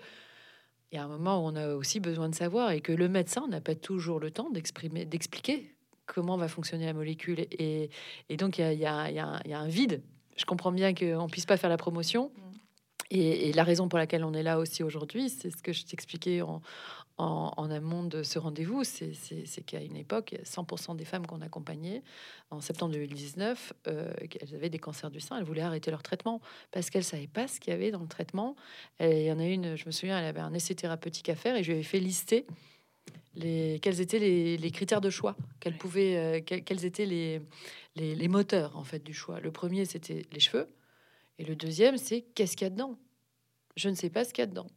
il 0.91 0.97
y 0.97 0.99
a 0.99 1.03
un 1.05 1.07
moment 1.07 1.43
où 1.43 1.47
on 1.47 1.55
a 1.55 1.75
aussi 1.75 2.01
besoin 2.01 2.27
de 2.27 2.35
savoir 2.35 2.71
et 2.71 2.81
que 2.81 2.91
le 2.91 3.07
médecin 3.07 3.47
n'a 3.47 3.61
pas 3.61 3.75
toujours 3.75 4.19
le 4.19 4.31
temps 4.31 4.49
d'exprimer, 4.49 5.05
d'expliquer 5.05 5.74
comment 6.05 6.37
va 6.37 6.47
fonctionner 6.47 6.85
la 6.85 6.93
molécule. 6.93 7.47
Et, 7.51 7.89
donc, 8.37 8.59
il 8.59 8.79
y 8.79 8.85
a, 8.85 9.41
un 9.59 9.67
vide 9.67 10.01
je 10.35 10.45
comprends 10.45 10.71
bien 10.71 10.93
qu'on 10.93 11.27
puisse 11.27 11.45
pas 11.45 11.57
faire 11.57 11.69
la 11.69 11.77
promotion. 11.77 12.31
Mm. 12.35 12.41
Et, 13.11 13.53
la 13.53 13.63
raison 13.63 13.87
pour 13.87 13.99
laquelle 13.99 14.23
on 14.23 14.33
est 14.33 14.43
là 14.43 14.59
aussi 14.59 14.83
aujourd'hui, 14.83 15.29
c'est 15.29 15.51
ce 15.51 15.61
que 15.61 15.71
je 15.71 15.85
t'expliquais 15.85 16.41
en, 16.41 16.61
en, 17.17 17.69
amont 17.71 18.03
de 18.03 18.23
ce 18.23 18.39
rendez-vous, 18.39 18.83
c'est 18.83 19.65
qu'à 19.65 19.81
une 19.81 19.95
époque, 19.95 20.35
100% 20.43 20.95
des 20.95 21.05
femmes 21.05 21.25
qu'on 21.25 21.41
accompagnait 21.41 22.03
en 22.49 22.61
septembre 22.61 22.93
2019, 22.93 23.73
euh, 23.87 24.11
elles 24.41 24.55
avaient 24.55 24.69
des 24.69 24.79
cancers 24.79 25.11
du 25.11 25.19
sein, 25.19 25.37
elles 25.37 25.45
voulaient 25.45 25.61
arrêter 25.61 25.91
leur 25.91 26.03
traitement 26.03 26.41
parce 26.71 26.89
qu'elles 26.89 27.03
savaient 27.03 27.27
pas 27.27 27.47
ce 27.47 27.59
qu'il 27.59 27.71
y 27.71 27.75
avait 27.75 27.91
dans 27.91 28.01
le 28.01 28.07
traitement. 28.07 28.55
il 28.99 29.21
y 29.21 29.31
en 29.31 29.39
a 29.39 29.45
une, 29.45 29.75
je 29.75 29.85
me 29.85 29.91
souviens, 29.91 30.19
elle 30.19 30.25
avait 30.25 30.41
un 30.41 30.53
essai 30.53 30.75
thérapeutique 30.75 31.29
à 31.29 31.35
faire 31.35 31.55
et 31.55 31.63
je 31.63 31.67
lui 31.67 31.75
avais 31.75 31.83
fait 31.83 31.99
lister 31.99 32.45
les, 33.35 33.79
quels 33.81 34.01
étaient 34.01 34.19
les, 34.19 34.71
critères 34.71 35.01
de 35.01 35.09
choix, 35.09 35.35
quels, 35.59 35.77
pouvaient, 35.77 36.17
euh, 36.17 36.41
quels, 36.41 36.85
étaient 36.85 37.05
les, 37.05 37.41
les, 37.95 38.27
moteurs 38.27 38.77
en 38.77 38.83
fait 38.83 39.03
du 39.03 39.13
choix. 39.13 39.39
Le 39.39 39.51
premier, 39.51 39.85
c'était 39.85 40.25
les 40.31 40.39
cheveux, 40.39 40.67
et 41.37 41.45
le 41.45 41.55
deuxième, 41.55 41.97
c'est 41.97 42.21
qu'est-ce 42.21 42.55
qu'il 42.55 42.65
y 42.65 42.67
a 42.67 42.71
dedans? 42.71 42.97
Je 43.75 43.89
ne 43.89 43.95
sais 43.95 44.09
pas 44.09 44.23
ce 44.23 44.33
qu'il 44.33 44.41
y 44.41 44.43
a 44.43 44.47
dedans. 44.47 44.67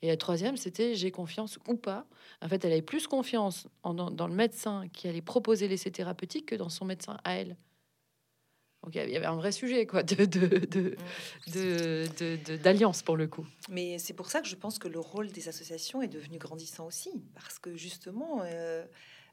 Et 0.00 0.08
la 0.08 0.16
troisième, 0.16 0.56
c'était 0.56 0.94
j'ai 0.94 1.10
confiance 1.10 1.58
ou 1.66 1.74
pas. 1.74 2.06
En 2.40 2.48
fait, 2.48 2.64
elle 2.64 2.72
avait 2.72 2.82
plus 2.82 3.06
confiance 3.08 3.66
en, 3.82 3.94
dans, 3.94 4.28
le 4.28 4.34
médecin 4.34 4.86
qui 4.92 5.08
allait 5.08 5.22
proposer 5.22 5.66
l'essai 5.66 5.90
thérapeutique 5.90 6.46
que 6.46 6.54
dans 6.54 6.68
son 6.68 6.84
médecin 6.84 7.18
à 7.24 7.34
elle. 7.34 7.56
Donc 8.88 8.94
il 8.94 9.10
y 9.10 9.16
avait 9.18 9.26
un 9.26 9.36
vrai 9.36 9.52
sujet 9.52 9.84
quoi 9.84 10.02
de 10.02 10.24
de, 10.24 10.96
d'alliance 12.56 13.02
pour 13.02 13.18
le 13.18 13.26
coup. 13.26 13.46
Mais 13.68 13.98
c'est 13.98 14.14
pour 14.14 14.30
ça 14.30 14.40
que 14.40 14.48
je 14.48 14.56
pense 14.56 14.78
que 14.78 14.88
le 14.88 14.98
rôle 14.98 15.28
des 15.28 15.46
associations 15.50 16.00
est 16.00 16.08
devenu 16.08 16.38
grandissant 16.38 16.86
aussi 16.86 17.10
parce 17.34 17.58
que 17.58 17.76
justement 17.76 18.40
euh, 18.46 18.82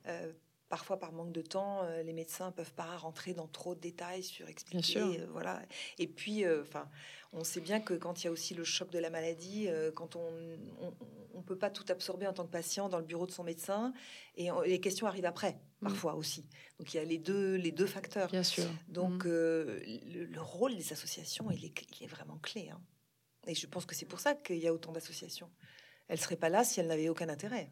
euh, 0.08 0.34
parfois 0.70 0.98
par 1.00 1.12
manque 1.12 1.32
de 1.32 1.42
temps, 1.42 1.84
euh, 1.84 2.04
les 2.04 2.14
médecins 2.14 2.52
peuvent 2.52 2.74
pas 2.74 2.98
rentrer 2.98 3.34
dans 3.34 3.48
trop 3.48 3.76
de 3.76 3.80
détails 3.80 4.24
sur 4.24 4.48
expliquer. 4.50 5.00
Euh, 5.00 5.28
voilà. 5.32 5.62
Et 6.00 6.08
puis, 6.08 6.44
euh, 6.44 6.62
enfin, 6.64 6.90
on 7.34 7.44
sait 7.44 7.62
bien 7.62 7.80
que 7.80 7.94
quand 7.94 8.24
il 8.24 8.26
y 8.26 8.28
a 8.28 8.32
aussi 8.32 8.54
le 8.54 8.64
choc 8.64 8.90
de 8.90 9.00
la 9.00 9.10
maladie, 9.10 9.68
quand 9.96 10.16
on 10.16 10.22
on, 11.34 11.42
peut 11.42 11.58
pas 11.58 11.70
tout 11.70 11.86
absorber 11.90 12.26
en 12.28 12.34
tant 12.34 12.46
que 12.46 12.52
patient 12.52 12.90
dans 12.90 12.98
le 12.98 13.06
bureau 13.06 13.28
de 13.28 13.32
son 13.32 13.44
médecin, 13.44 13.94
et 14.36 14.50
les 14.66 14.80
questions 14.80 15.06
arrivent 15.06 15.26
après, 15.26 15.60
mm. 15.75 15.75
Parfois 15.90 16.16
aussi. 16.16 16.46
Donc 16.80 16.94
il 16.94 16.98
y 16.98 17.00
a 17.00 17.04
les 17.04 17.18
deux 17.18 17.56
les 17.56 17.72
deux 17.72 17.86
facteurs. 17.86 18.30
Bien 18.30 18.44
sûr. 18.44 18.66
Donc 18.88 19.26
mm. 19.26 19.30
le, 19.30 20.42
rôle 20.42 20.76
des 20.76 20.94
associations, 20.94 21.50
il 21.52 21.66
est, 21.66 22.02
est 22.02 22.08
vraiment 22.08 22.38
clé. 22.38 22.70
Hein. 22.72 22.82
Et 23.48 23.56
je 23.56 23.68
pense 23.68 23.86
que 23.86 23.96
c'est 23.96 24.06
pour 24.06 24.20
ça 24.20 24.36
qu'il 24.36 24.58
y 24.58 24.68
a 24.68 24.74
autant 24.74 24.92
d'associations. 24.92 25.50
Elles 26.08 26.20
seraient 26.20 26.36
pas 26.36 26.50
là 26.50 26.64
si 26.64 26.80
elles 26.80 26.88
n'avaient 26.88 27.10
aucun 27.10 27.30
intérêt. 27.30 27.70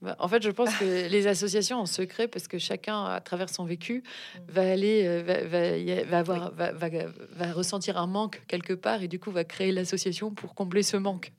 Bah, 0.00 0.16
en 0.18 0.26
fait, 0.26 0.42
je 0.42 0.50
pense 0.50 0.74
que 0.76 0.84
les 1.08 1.26
associations 1.28 1.78
en 1.78 1.86
secret, 1.86 2.28
parce 2.28 2.48
que 2.48 2.58
chacun, 2.58 3.04
à 3.04 3.20
travers 3.20 3.48
son 3.48 3.64
vécu, 3.64 4.02
mm. 4.02 4.38
va 4.48 4.70
aller, 4.70 5.06
euh, 5.06 5.22
va, 5.22 6.04
va, 6.04 6.18
avoir, 6.18 6.52
va, 6.52 6.72
va, 6.72 7.52
ressentir 7.52 7.96
un 7.96 8.08
manque 8.08 8.42
quelque 8.48 8.72
part, 8.72 9.02
et 9.02 9.08
du 9.08 9.18
coup, 9.18 9.30
va 9.30 9.44
créer 9.44 9.72
l'association 9.72 10.32
pour 10.32 10.54
combler 10.54 10.82
ce 10.82 10.96
manque. 10.96 11.32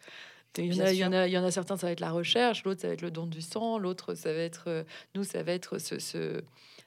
Il 0.58 0.76
y, 0.76 0.82
en 0.82 0.86
a, 0.86 0.92
il, 0.92 0.98
y 0.98 1.06
en 1.06 1.12
a, 1.12 1.28
il 1.28 1.32
y 1.32 1.38
en 1.38 1.44
a 1.44 1.52
certains, 1.52 1.78
ça 1.78 1.88
va 1.88 1.92
être 1.92 2.00
la 2.00 2.12
recherche, 2.12 2.64
l'autre, 2.64 2.82
ça 2.82 2.88
va 2.88 2.94
être 2.94 3.02
le 3.02 3.12
don 3.12 3.26
du 3.26 3.42
sang, 3.42 3.80
l'autre, 3.80 4.14
ça 4.14 4.32
va 4.32 4.40
être, 4.40 4.66
euh, 4.68 4.84
nous, 5.16 5.24
ça 5.24 5.42
va 5.42 5.52
être 5.52 5.80
ce, 5.80 5.98
ce 6.00 6.44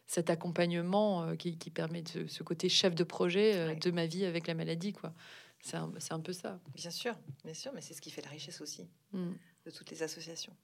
cet 0.06 0.30
accompagnement 0.30 1.24
euh, 1.24 1.34
qui, 1.34 1.58
qui, 1.58 1.70
permet 1.70 2.02
de, 2.02 2.28
ce 2.28 2.44
côté 2.44 2.68
chef 2.68 2.94
de 2.94 3.02
projet 3.02 3.74
de 3.74 3.90
ma 3.90 4.06
vie 4.06 4.24
avec 4.24 4.46
la 4.46 4.54
maladie, 4.54 4.92
quoi. 4.92 5.12
C'est 5.60 5.76
un, 5.76 5.92
un, 6.10 6.20
peu 6.20 6.32
ça. 6.32 6.60
Bien 6.74 6.90
sûr, 6.90 7.14
bien 7.44 7.54
sûr, 7.54 7.72
mais 7.74 7.80
c'est 7.80 7.94
ce 7.94 8.00
qui 8.00 8.10
fait 8.10 8.22
la 8.22 8.28
richesse 8.28 8.60
aussi 8.60 8.88
mm. 9.12 9.32
de 9.64 9.70
toutes 9.70 9.90
les 9.90 10.02
associations. 10.02 10.54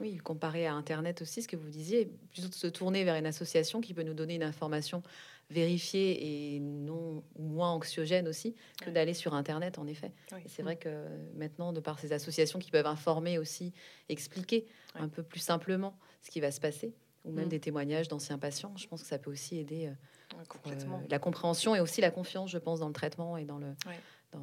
Oui, 0.00 0.16
comparé 0.16 0.66
à 0.66 0.74
Internet 0.74 1.22
aussi, 1.22 1.42
ce 1.42 1.48
que 1.48 1.56
vous 1.56 1.70
disiez, 1.70 2.06
plutôt 2.32 2.48
de 2.48 2.54
se 2.54 2.66
tourner 2.66 3.04
vers 3.04 3.14
une 3.14 3.26
association 3.26 3.80
qui 3.80 3.94
peut 3.94 4.02
nous 4.02 4.14
donner 4.14 4.34
une 4.34 4.42
information 4.42 5.02
vérifiée 5.50 6.54
et 6.54 6.60
non 6.60 7.22
moins 7.38 7.70
anxiogène 7.70 8.26
aussi 8.26 8.54
que 8.80 8.90
d'aller 8.90 9.14
sur 9.14 9.34
Internet, 9.34 9.78
en 9.78 9.86
effet. 9.86 10.12
c'est 10.46 10.62
vrai 10.62 10.76
que 10.76 11.06
maintenant, 11.36 11.72
de 11.72 11.80
par 11.80 11.98
ces 11.98 12.12
associations 12.12 12.58
qui 12.58 12.70
peuvent 12.70 12.86
informer 12.86 13.38
aussi, 13.38 13.72
expliquer 14.08 14.66
un 14.94 15.08
peu 15.08 15.22
plus 15.22 15.40
simplement 15.40 15.96
ce 16.22 16.30
qui 16.30 16.40
va 16.40 16.50
se 16.50 16.60
passer, 16.60 16.92
ou 17.24 17.30
même 17.30 17.46
mm. 17.46 17.50
des 17.50 17.60
témoignages 17.60 18.08
d'anciens 18.08 18.38
patients, 18.38 18.76
je 18.76 18.88
pense 18.88 19.02
que 19.02 19.08
ça 19.08 19.18
peut 19.18 19.30
aussi 19.30 19.58
aider 19.58 19.86
euh, 19.86 20.56
euh, 20.66 20.96
la 21.08 21.18
compréhension 21.18 21.76
et 21.76 21.80
aussi 21.80 22.00
la 22.00 22.10
confiance, 22.10 22.50
je 22.50 22.58
pense, 22.58 22.80
dans 22.80 22.88
le 22.88 22.94
traitement 22.94 23.36
et 23.36 23.44
dans 23.44 23.58
le, 23.58 23.74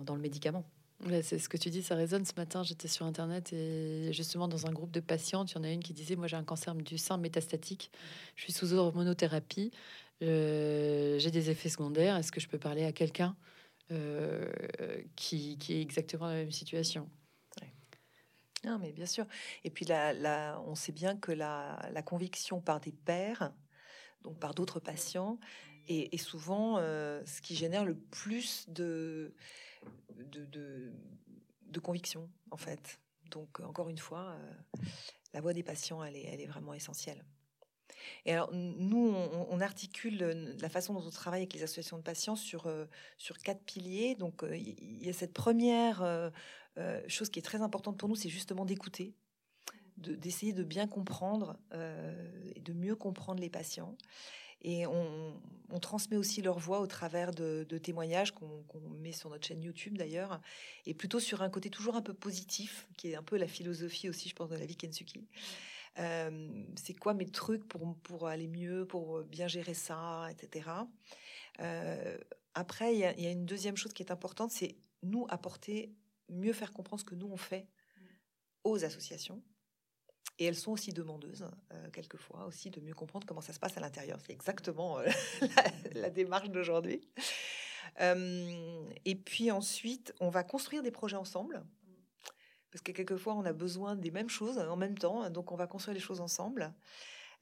dans 0.06 0.16
le 0.16 0.22
médicament 0.22 0.64
c'est 1.24 1.40
ce 1.40 1.50
que 1.50 1.58
tu 1.58 1.70
dis, 1.70 1.82
ça 1.84 1.96
résonne. 1.96 2.26
Ce 2.26 2.34
matin, 2.36 2.64
j'étais 2.64 2.88
sur 2.88 3.06
Internet 3.06 3.54
et 3.54 4.12
justement 4.14 4.48
dans 4.48 4.68
un 4.68 4.72
groupe 4.72 4.92
de 4.92 5.00
patientes, 5.00 5.52
il 5.52 5.56
y 5.56 5.58
en 5.58 5.64
a 5.64 5.70
une 5.70 5.84
qui 5.84 5.94
disait, 5.94 6.16
moi 6.16 6.28
j'ai 6.28 6.36
un 6.36 6.44
cancer 6.44 6.76
du 6.76 6.98
sein 6.98 7.18
métastatique, 7.18 7.92
je 8.36 8.44
suis 8.44 8.54
sous 8.54 8.74
hormonothérapie, 8.74 9.72
euh, 10.22 11.18
j'ai 11.18 11.32
des 11.32 11.50
effets 11.50 11.70
secondaires, 11.70 12.18
est-ce 12.18 12.32
que 12.32 12.40
je 12.40 12.48
peux 12.48 12.60
parler 12.60 12.86
à 12.86 12.92
quelqu'un 12.92 13.36
euh, 13.92 14.52
qui, 15.16 15.58
est 15.70 15.82
exactement 15.82 16.26
dans 16.26 16.32
la 16.32 16.38
même 16.38 16.52
situation? 16.52 17.10
Non, 18.64 18.78
mais 18.78 18.92
bien 18.92 19.08
sûr. 19.08 19.26
Et 19.64 19.72
puis 19.72 19.86
là, 19.86 20.62
on 20.68 20.76
sait 20.76 20.92
bien 20.92 21.18
que 21.18 21.32
la, 21.32 22.04
conviction 22.06 22.62
par 22.62 22.80
des 22.80 22.92
pères, 22.92 23.52
donc 24.22 24.40
par 24.40 24.54
d'autres 24.54 24.80
patients, 24.80 25.40
est, 25.88 26.16
souvent 26.18 26.78
euh, 26.78 27.22
ce 27.26 27.42
qui 27.42 27.56
génère 27.56 27.86
le 27.86 27.96
plus 27.96 28.70
de 28.70 29.34
de, 30.18 30.46
de, 30.46 31.80
conviction, 31.80 32.30
en 32.52 32.58
fait. 32.58 33.00
Donc, 33.30 33.60
encore 33.62 33.90
une 33.90 33.98
fois, 33.98 34.36
euh, 34.36 34.54
la 35.34 35.42
voix 35.42 35.54
des 35.54 35.64
patients, 35.64 36.04
elle 36.04 36.16
est, 36.16 36.26
elle 36.26 36.42
est 36.42 36.48
vraiment 36.48 36.74
essentielle. 36.74 37.24
Et 38.26 38.34
alors, 38.34 38.52
nous, 38.54 39.14
on, 39.50 39.62
articule 39.62 40.18
la 40.60 40.70
façon 40.70 40.94
dont 40.94 41.06
on 41.06 41.12
travaille 41.12 41.42
avec 41.42 41.54
les 41.54 41.64
associations 41.64 41.98
de 41.98 42.02
patients 42.02 42.36
sur, 42.36 42.66
euh, 42.66 42.86
sur 43.18 43.38
quatre 43.38 43.64
piliers. 43.64 44.16
Donc, 44.16 44.44
euh, 44.44 44.58
il 44.58 45.06
y 45.06 45.10
a 45.10 45.14
cette 45.14 45.34
première 45.34 46.32
chose 47.08 47.30
qui 47.30 47.40
est 47.40 47.44
très 47.44 47.62
importante 47.62 47.98
pour 47.98 48.10
nous, 48.10 48.16
c'est 48.16 48.30
justement 48.30 48.66
d'écouter, 48.66 49.14
d'essayer 49.98 50.54
de, 50.54 50.64
bien 50.64 50.88
comprendre 50.88 51.60
et 52.56 52.60
de 52.60 52.74
mieux 52.74 52.96
comprendre 52.96 53.40
les 53.40 53.50
patients. 53.50 53.96
Et 54.62 54.86
on, 54.88 55.34
transmet 55.82 56.18
aussi 56.18 56.42
leur 56.42 56.60
voix 56.60 56.82
au 56.82 56.86
travers 56.88 57.32
de, 57.32 57.64
témoignages 57.82 58.34
qu'on 58.34 58.64
met 59.00 59.14
sur 59.14 59.30
notre 59.30 59.48
chaîne 59.48 59.64
YouTube 59.64 59.98
d'ailleurs, 59.98 60.42
et 60.86 60.94
plutôt 60.94 61.20
sur 61.20 61.42
un 61.42 61.50
côté 61.50 61.70
toujours 61.70 61.96
un 61.96 62.02
peu 62.02 62.14
positif, 62.14 62.88
qui 62.98 63.12
est 63.12 63.16
un 63.16 63.24
peu 63.24 63.38
la 63.38 63.48
philosophie 63.48 64.10
aussi, 64.10 64.30
je 64.30 64.36
pense, 64.36 64.50
de 64.50 64.58
la 64.58 64.66
vie 64.66 64.76
Kensuki 64.76 65.28
c'est 66.76 66.94
quoi 66.98 67.14
mes 67.14 67.26
trucs 67.26 67.68
pour, 67.68 67.96
pour 67.98 68.28
aller 68.28 68.48
mieux, 68.48 68.86
pour 68.86 69.24
bien 69.24 69.48
gérer 69.48 69.74
ça, 69.74 70.28
etc. 70.32 70.70
après, 72.54 72.96
il 72.96 73.00
y, 73.00 73.28
a 73.28 73.32
une 73.32 73.46
deuxième 73.46 73.78
chose 73.78 73.94
qui 73.94 74.04
est 74.04 74.12
importante, 74.12 74.52
c'est 74.52 74.76
nous 75.04 75.26
apporter, 75.30 75.94
mieux 76.30 76.54
faire 76.54 76.72
comprendre 76.72 77.02
ce 77.02 77.06
que 77.06 77.16
nous 77.16 77.28
on 77.28 77.38
fait 77.38 77.68
aux 78.64 78.84
associations. 78.84 79.42
Et 80.40 80.46
elles 80.46 80.56
sont 80.56 80.72
aussi 80.72 80.92
demandeuses, 80.92 81.46
quelquefois, 81.94 82.46
aussi 82.46 82.72
de 82.72 82.80
mieux 82.82 82.96
comprendre 82.96 83.28
comment 83.28 83.42
ça 83.42 83.54
se 83.54 83.60
passe 83.60 83.78
à 83.78 83.80
l'intérieur. 83.80 84.20
C'est 84.26 84.34
exactement 84.34 84.98
la, 85.94 86.10
démarche 86.10 86.50
d'aujourd'hui. 86.50 87.02
et 88.00 89.16
puis 89.24 89.52
ensuite, 89.52 90.14
on 90.20 90.30
va 90.30 90.44
construire 90.44 90.82
des 90.82 90.92
projets 90.92 91.18
ensemble 91.18 91.64
parce 92.72 92.82
que 92.82 92.92
quelquefois 92.92 93.36
on 93.36 93.46
a 93.46 93.54
besoin 93.54 93.96
des 93.96 94.12
mêmes 94.12 94.30
choses 94.30 94.58
en 94.58 94.78
même 94.78 94.98
temps, 94.98 95.30
donc 95.30 95.52
on 95.52 95.56
va 95.56 95.68
construire 95.68 95.94
les 95.94 96.00
choses 96.00 96.22
ensemble. 96.22 96.74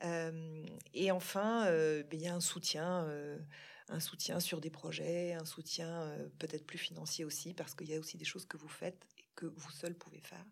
Euh, 0.03 0.65
et 0.93 1.11
enfin, 1.11 1.65
euh, 1.67 2.03
ben, 2.03 2.19
il 2.19 2.23
y 2.23 2.27
a 2.27 2.33
un 2.33 2.39
soutien, 2.39 3.03
euh, 3.05 3.37
un 3.89 3.99
soutien 3.99 4.39
sur 4.39 4.61
des 4.61 4.69
projets, 4.69 5.33
un 5.33 5.45
soutien 5.45 6.15
peut-être 6.39 6.65
plus 6.65 6.77
financier 6.77 7.25
aussi, 7.25 7.53
parce 7.53 7.75
qu'il 7.75 7.89
y 7.89 7.95
a 7.95 7.99
aussi 7.99 8.17
des 8.17 8.25
choses 8.25 8.45
que 8.45 8.57
vous 8.57 8.67
faites 8.67 9.05
et 9.17 9.25
que 9.35 9.45
vous 9.45 9.71
seul 9.71 9.95
pouvez 9.95 10.21
faire, 10.21 10.45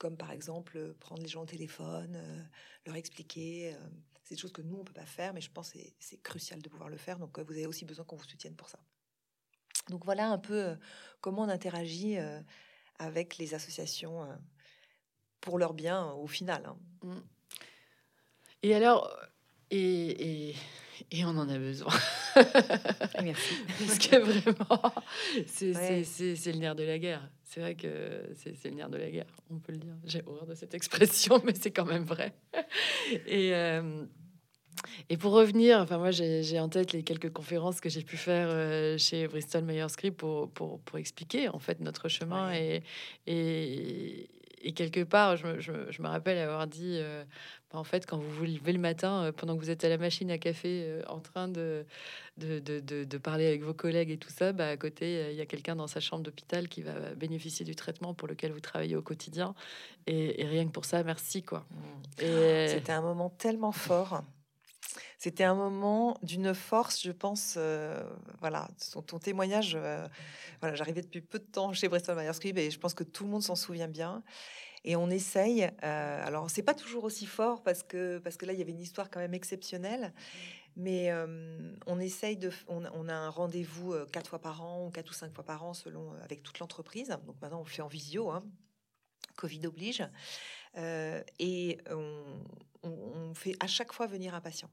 comme 0.00 0.16
par 0.16 0.32
exemple 0.32 0.94
prendre 0.98 1.22
les 1.22 1.28
gens 1.28 1.42
au 1.42 1.46
téléphone, 1.46 2.18
leur 2.86 2.96
expliquer. 2.96 3.76
c'est 4.24 4.34
des 4.34 4.40
choses 4.40 4.52
que 4.52 4.62
nous 4.62 4.78
on 4.80 4.84
peut 4.84 4.92
pas 4.92 5.06
faire, 5.06 5.32
mais 5.34 5.40
je 5.40 5.50
pense 5.50 5.72
que 5.72 5.78
c'est 5.98 6.22
crucial 6.22 6.60
de 6.60 6.68
pouvoir 6.68 6.88
le 6.88 6.96
faire. 6.96 7.18
Donc 7.18 7.38
vous 7.38 7.52
avez 7.52 7.66
aussi 7.66 7.84
besoin 7.84 8.04
qu'on 8.04 8.16
vous 8.16 8.24
soutienne 8.24 8.56
pour 8.56 8.68
ça. 8.68 8.80
Donc 9.90 10.04
voilà 10.04 10.28
un 10.28 10.38
peu 10.38 10.76
comment 11.20 11.42
on 11.42 11.48
interagit 11.48 12.16
avec 13.00 13.38
les 13.38 13.54
associations 13.54 14.22
euh, 14.22 14.34
pour 15.40 15.58
leur 15.58 15.74
bien 15.74 16.12
au 16.12 16.26
final. 16.26 16.64
Hein. 16.66 16.76
Mm. 17.02 17.20
Et 18.62 18.74
alors, 18.74 19.18
et, 19.70 20.54
et, 21.10 21.24
on 21.24 21.36
en 21.36 21.48
a 21.48 21.58
besoin. 21.58 21.92
Merci. 23.22 23.54
Parce 23.86 23.98
que 23.98 24.16
vraiment, 24.16 24.94
c'est 25.46 26.52
le 26.52 26.58
nerf 26.58 26.74
de 26.74 26.82
la 26.82 26.98
guerre. 26.98 27.30
C'est 27.52 27.58
vrai 27.58 27.74
que 27.74 28.30
c'est 28.36 28.64
le 28.66 28.76
nerf 28.76 28.88
de 28.90 28.96
la 28.96 29.10
guerre, 29.10 29.26
on 29.50 29.58
peut 29.58 29.72
le 29.72 29.78
dire. 29.78 29.96
J'ai 30.04 30.22
horreur 30.24 30.46
de 30.46 30.54
cette 30.54 30.72
expression, 30.72 31.42
mais 31.44 31.52
c'est 31.52 31.72
quand 31.72 31.84
même 31.84 32.04
vrai. 32.04 32.32
Et, 33.26 33.52
euh, 33.56 34.04
et 35.08 35.16
pour 35.16 35.32
revenir, 35.32 35.80
enfin 35.80 35.98
moi 35.98 36.12
j'ai 36.12 36.60
en 36.60 36.68
tête 36.68 36.92
les 36.92 37.02
quelques 37.02 37.32
conférences 37.32 37.80
que 37.80 37.88
j'ai 37.88 38.02
pu 38.02 38.16
faire 38.16 38.46
euh, 38.50 38.96
chez 38.98 39.26
Bristol 39.26 39.64
Myers 39.64 39.88
Squibb 39.88 40.14
pour, 40.14 40.48
pour, 40.52 40.78
pour, 40.82 40.98
expliquer 40.98 41.48
en 41.48 41.58
fait 41.58 41.80
notre 41.80 42.08
chemin 42.08 42.52
et, 42.54 42.84
et, 43.26 44.30
et, 44.60 44.72
quelque 44.72 45.02
part 45.02 45.36
je, 45.36 45.60
je, 45.60 45.72
je, 45.90 46.02
me 46.02 46.08
rappelle 46.08 46.38
avoir 46.38 46.66
dit 46.66 46.96
euh, 46.98 47.24
bah, 47.72 47.78
en 47.78 47.84
fait 47.84 48.06
quand 48.06 48.18
vous 48.18 48.30
vous 48.30 48.44
levez 48.44 48.72
le 48.72 48.78
matin 48.78 49.24
euh, 49.24 49.32
pendant 49.32 49.56
que 49.56 49.60
vous 49.60 49.70
êtes 49.70 49.84
à 49.84 49.88
la 49.88 49.98
machine 49.98 50.30
à 50.30 50.38
café 50.38 51.00
en 51.08 51.20
train 51.20 51.48
de 51.48 51.84
de, 52.36 52.58
de, 52.58 53.04
de, 53.04 53.18
parler 53.18 53.46
avec 53.46 53.62
vos 53.62 53.74
collègues 53.74 54.10
et 54.10 54.16
tout 54.16 54.30
ça, 54.30 54.52
bah, 54.52 54.68
à 54.68 54.76
côté 54.78 55.30
il 55.30 55.36
y 55.36 55.42
a 55.42 55.46
quelqu'un 55.46 55.76
dans 55.76 55.86
sa 55.86 56.00
chambre 56.00 56.22
d'hôpital 56.22 56.68
qui 56.68 56.80
va 56.80 57.14
bénéficier 57.14 57.66
du 57.66 57.74
traitement 57.74 58.14
pour 58.14 58.28
lequel 58.28 58.52
vous 58.52 58.60
travaillez 58.60 58.96
au 58.96 59.02
quotidien 59.02 59.54
et, 60.06 60.46
rien 60.46 60.64
que 60.66 60.72
pour 60.72 60.86
ça 60.86 61.02
merci. 61.02 61.44
C'était 62.18 62.92
un 62.92 63.02
moment 63.02 63.30
tellement 63.30 63.72
fort. 63.72 64.22
C'était 65.18 65.44
un 65.44 65.54
moment 65.54 66.16
d'une 66.22 66.54
force, 66.54 67.02
je 67.02 67.12
pense. 67.12 67.54
Euh, 67.58 68.02
voilà, 68.40 68.68
ton, 69.06 69.18
témoignage. 69.18 69.76
Euh, 69.78 70.08
voilà, 70.60 70.74
j'arrivais 70.74 71.02
depuis 71.02 71.20
peu 71.20 71.38
de 71.38 71.44
temps 71.44 71.72
chez 71.72 71.88
Bristol 71.88 72.16
Myers 72.16 72.32
Squibb 72.32 72.56
et 72.56 72.70
je 72.70 72.78
pense 72.78 72.94
que 72.94 73.04
tout 73.04 73.24
le 73.24 73.30
monde 73.30 73.42
s'en 73.42 73.54
souvient 73.54 73.88
bien. 73.88 74.22
Et 74.84 74.96
on 74.96 75.10
essaye. 75.10 75.70
Euh, 75.82 76.26
alors, 76.26 76.48
c'est 76.48 76.62
pas 76.62 76.72
toujours 76.72 77.04
aussi 77.04 77.26
fort 77.26 77.62
parce 77.62 77.82
que 77.82 78.18
parce 78.18 78.38
que 78.38 78.46
là, 78.46 78.54
il 78.54 78.58
y 78.58 78.62
avait 78.62 78.72
une 78.72 78.80
histoire 78.80 79.10
quand 79.10 79.20
même 79.20 79.34
exceptionnelle. 79.34 80.14
Mais 80.76 81.12
on 81.86 82.00
essaye 82.00 82.36
de. 82.36 82.50
On, 82.68 83.08
a 83.08 83.12
un 83.12 83.28
rendez-vous 83.28 83.92
quatre 84.12 84.30
fois 84.30 84.38
par 84.38 84.62
an 84.62 84.86
ou 84.86 84.90
quatre 84.90 85.10
ou 85.10 85.12
cinq 85.12 85.34
fois 85.34 85.44
par 85.44 85.64
an 85.64 85.74
selon 85.74 86.14
avec 86.22 86.42
toute 86.42 86.60
l'entreprise. 86.60 87.08
Donc 87.26 87.36
maintenant, 87.42 87.60
on 87.60 87.64
fait 87.64 87.82
en 87.82 87.88
visio. 87.88 88.30
Hein. 88.30 88.42
Covid 89.36 89.66
oblige. 89.66 90.02
et 90.76 91.78
on, 92.82 93.34
fait 93.34 93.56
à 93.60 93.66
chaque 93.66 93.92
fois 93.92 94.06
venir 94.06 94.34
un 94.34 94.40
patient 94.40 94.70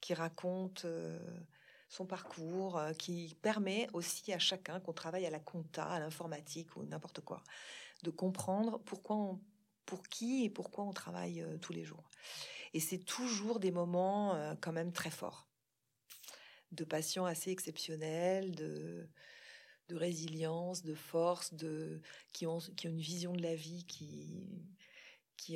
qui 0.00 0.14
raconte 0.14 0.86
son 1.88 2.06
parcours, 2.06 2.80
qui 2.98 3.36
permet 3.42 3.88
aussi 3.92 4.32
à 4.32 4.38
chacun 4.38 4.80
qu'on 4.80 4.92
travaille 4.92 5.26
à 5.26 5.30
la 5.30 5.40
compta, 5.40 5.84
à 5.84 6.00
l'informatique 6.00 6.76
ou 6.76 6.84
n'importe 6.84 7.20
quoi, 7.20 7.42
de 8.02 8.10
comprendre 8.10 8.78
pourquoi 8.84 9.16
on, 9.16 9.40
pour 9.84 10.02
qui 10.08 10.44
et 10.44 10.50
pourquoi 10.50 10.84
on 10.84 10.92
travaille 10.92 11.44
tous 11.60 11.72
les 11.72 11.84
jours. 11.84 12.08
Et 12.74 12.80
c'est 12.80 12.98
toujours 12.98 13.60
des 13.60 13.70
moments 13.70 14.56
quand 14.60 14.72
même 14.72 14.92
très 14.92 15.10
forts, 15.10 15.48
de 16.72 16.84
patients 16.84 17.24
assez 17.24 17.50
exceptionnels, 17.50 18.54
de, 18.54 19.08
résilience, 19.90 20.82
de 20.82 20.94
force, 20.94 21.54
de 21.54 22.00
qui 22.32 22.46
ont, 22.46 22.58
une 22.58 22.98
vision 22.98 23.32
de 23.32 23.42
la 23.42 23.54
vie 23.54 23.86
qui 23.86 24.46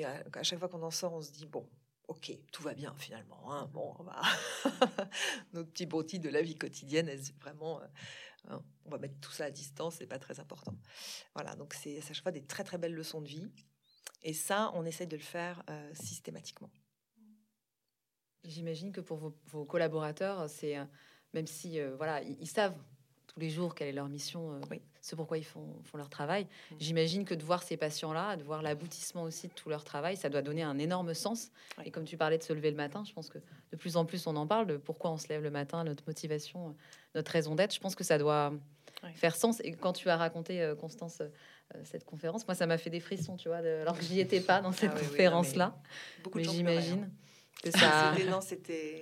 à 0.05 0.43
chaque 0.43 0.59
fois 0.59 0.69
qu'on 0.69 0.83
en 0.83 0.91
sort, 0.91 1.13
on 1.13 1.23
se 1.23 1.33
dit 1.33 1.47
bon, 1.47 1.69
ok, 2.11 2.33
tout 2.51 2.65
va 2.65 2.75
bien 2.75 2.93
finalement. 2.99 3.53
Hein. 3.53 3.71
Bon, 3.73 3.95
on 3.99 4.03
va 4.03 4.21
notre 5.53 5.71
petit 5.71 5.87
broutilles 5.87 6.19
de 6.19 6.29
la 6.29 6.43
vie 6.43 6.57
quotidienne, 6.57 7.09
est 7.09 7.33
vraiment, 7.41 7.81
euh, 7.81 7.87
hein, 8.49 8.65
on 8.85 8.91
va 8.91 8.99
mettre 8.99 9.19
tout 9.21 9.31
ça 9.31 9.45
à 9.45 9.51
distance, 9.51 9.97
c'est 9.99 10.09
pas 10.09 10.19
très 10.19 10.41
important. 10.41 10.75
Voilà, 11.35 11.55
donc 11.55 11.73
c'est 11.73 11.99
à 11.99 12.01
chaque 12.01 12.23
fois 12.23 12.33
des 12.33 12.45
très 12.45 12.65
très 12.65 12.79
belles 12.79 12.95
leçons 12.95 13.21
de 13.21 13.29
vie, 13.29 13.49
et 14.23 14.35
ça, 14.35 14.73
on 14.75 14.85
essaye 14.85 15.07
de 15.07 15.17
le 15.17 15.23
faire 15.23 15.63
euh, 15.71 15.95
systématiquement. 15.95 16.71
J'imagine 18.43 18.91
que 18.91 19.01
pour 19.01 19.33
vos, 19.47 19.65
collaborateurs, 19.65 20.51
c'est 20.51 20.79
euh, 20.79 20.85
même 21.33 21.47
si 21.47 21.81
voilà, 21.97 22.23
ils 22.23 22.51
savent 22.51 22.77
tous 23.33 23.41
les 23.41 23.51
jours 23.51 23.75
quelle 23.75 23.89
est 23.89 23.93
leur 23.93 24.09
mission, 24.09 24.53
euh, 24.53 24.77
ce 25.01 25.15
pourquoi 25.15 25.39
ils 25.39 25.45
font, 25.45 25.67
font 25.85 25.97
leur 25.97 26.11
travail. 26.11 26.45
Mm. 26.45 26.75
J'imagine 26.79 27.25
que 27.25 27.35
de 27.35 27.43
voir 27.45 27.63
ces 27.63 27.77
patients-là, 27.77 28.37
de 28.37 28.43
voir 28.43 28.63
l'aboutissement 28.63 29.23
aussi 29.23 29.49
de 29.49 29.53
tout 29.53 29.69
leur 29.69 29.85
travail, 29.85 30.17
ça 30.17 30.29
doit 30.29 30.43
donner 30.43 30.63
un 30.63 30.79
énorme 30.79 31.15
sens. 31.15 31.51
Et 31.85 31.91
comme 31.91 32.05
tu 32.05 32.17
parlais 32.17 32.39
de 32.39 32.43
se 32.43 32.53
lever 32.53 32.71
le 32.71 32.77
matin, 32.77 33.05
je 33.07 33.13
pense 33.13 33.29
que 33.29 33.39
de 33.39 33.77
plus 33.77 33.97
en 33.97 34.05
plus 34.05 34.27
on 34.27 34.35
en 34.37 34.47
parle 34.47 34.67
de 34.67 34.77
pourquoi 34.77 35.11
on 35.13 35.17
se 35.17 35.29
lève 35.29 35.43
le 35.43 35.51
matin, 35.51 35.85
notre 35.85 36.05
motivation, 36.07 36.75
notre 37.15 37.31
raison 37.31 37.55
d'être. 37.55 37.75
Je 37.75 37.81
pense 37.81 37.95
que 37.95 38.05
ça 38.05 38.19
doit 38.19 38.53
faire 39.15 39.37
sens. 39.37 39.61
Et 39.65 39.73
quand 39.73 39.93
tu 39.93 40.09
as 40.11 40.17
raconté, 40.17 40.61
euh, 40.61 40.75
Constance, 40.75 41.21
euh, 41.21 41.29
cette 41.85 42.05
conférence, 42.05 42.47
moi 42.47 42.55
ça 42.55 42.67
m'a 42.67 42.79
fait 42.79 42.91
des 42.91 43.01
frissons, 43.01 43.37
tu 43.37 43.49
vois, 43.49 43.59
alors 43.59 43.97
que 43.97 44.05
j'y 44.05 44.19
étais 44.21 44.41
pas 44.41 44.61
dans 44.61 44.73
cette 44.73 44.93
ah 44.95 44.99
conférence-là. 44.99 45.81
mais, 46.35 46.45
j'imagine 46.45 47.09
ça, 47.69 48.15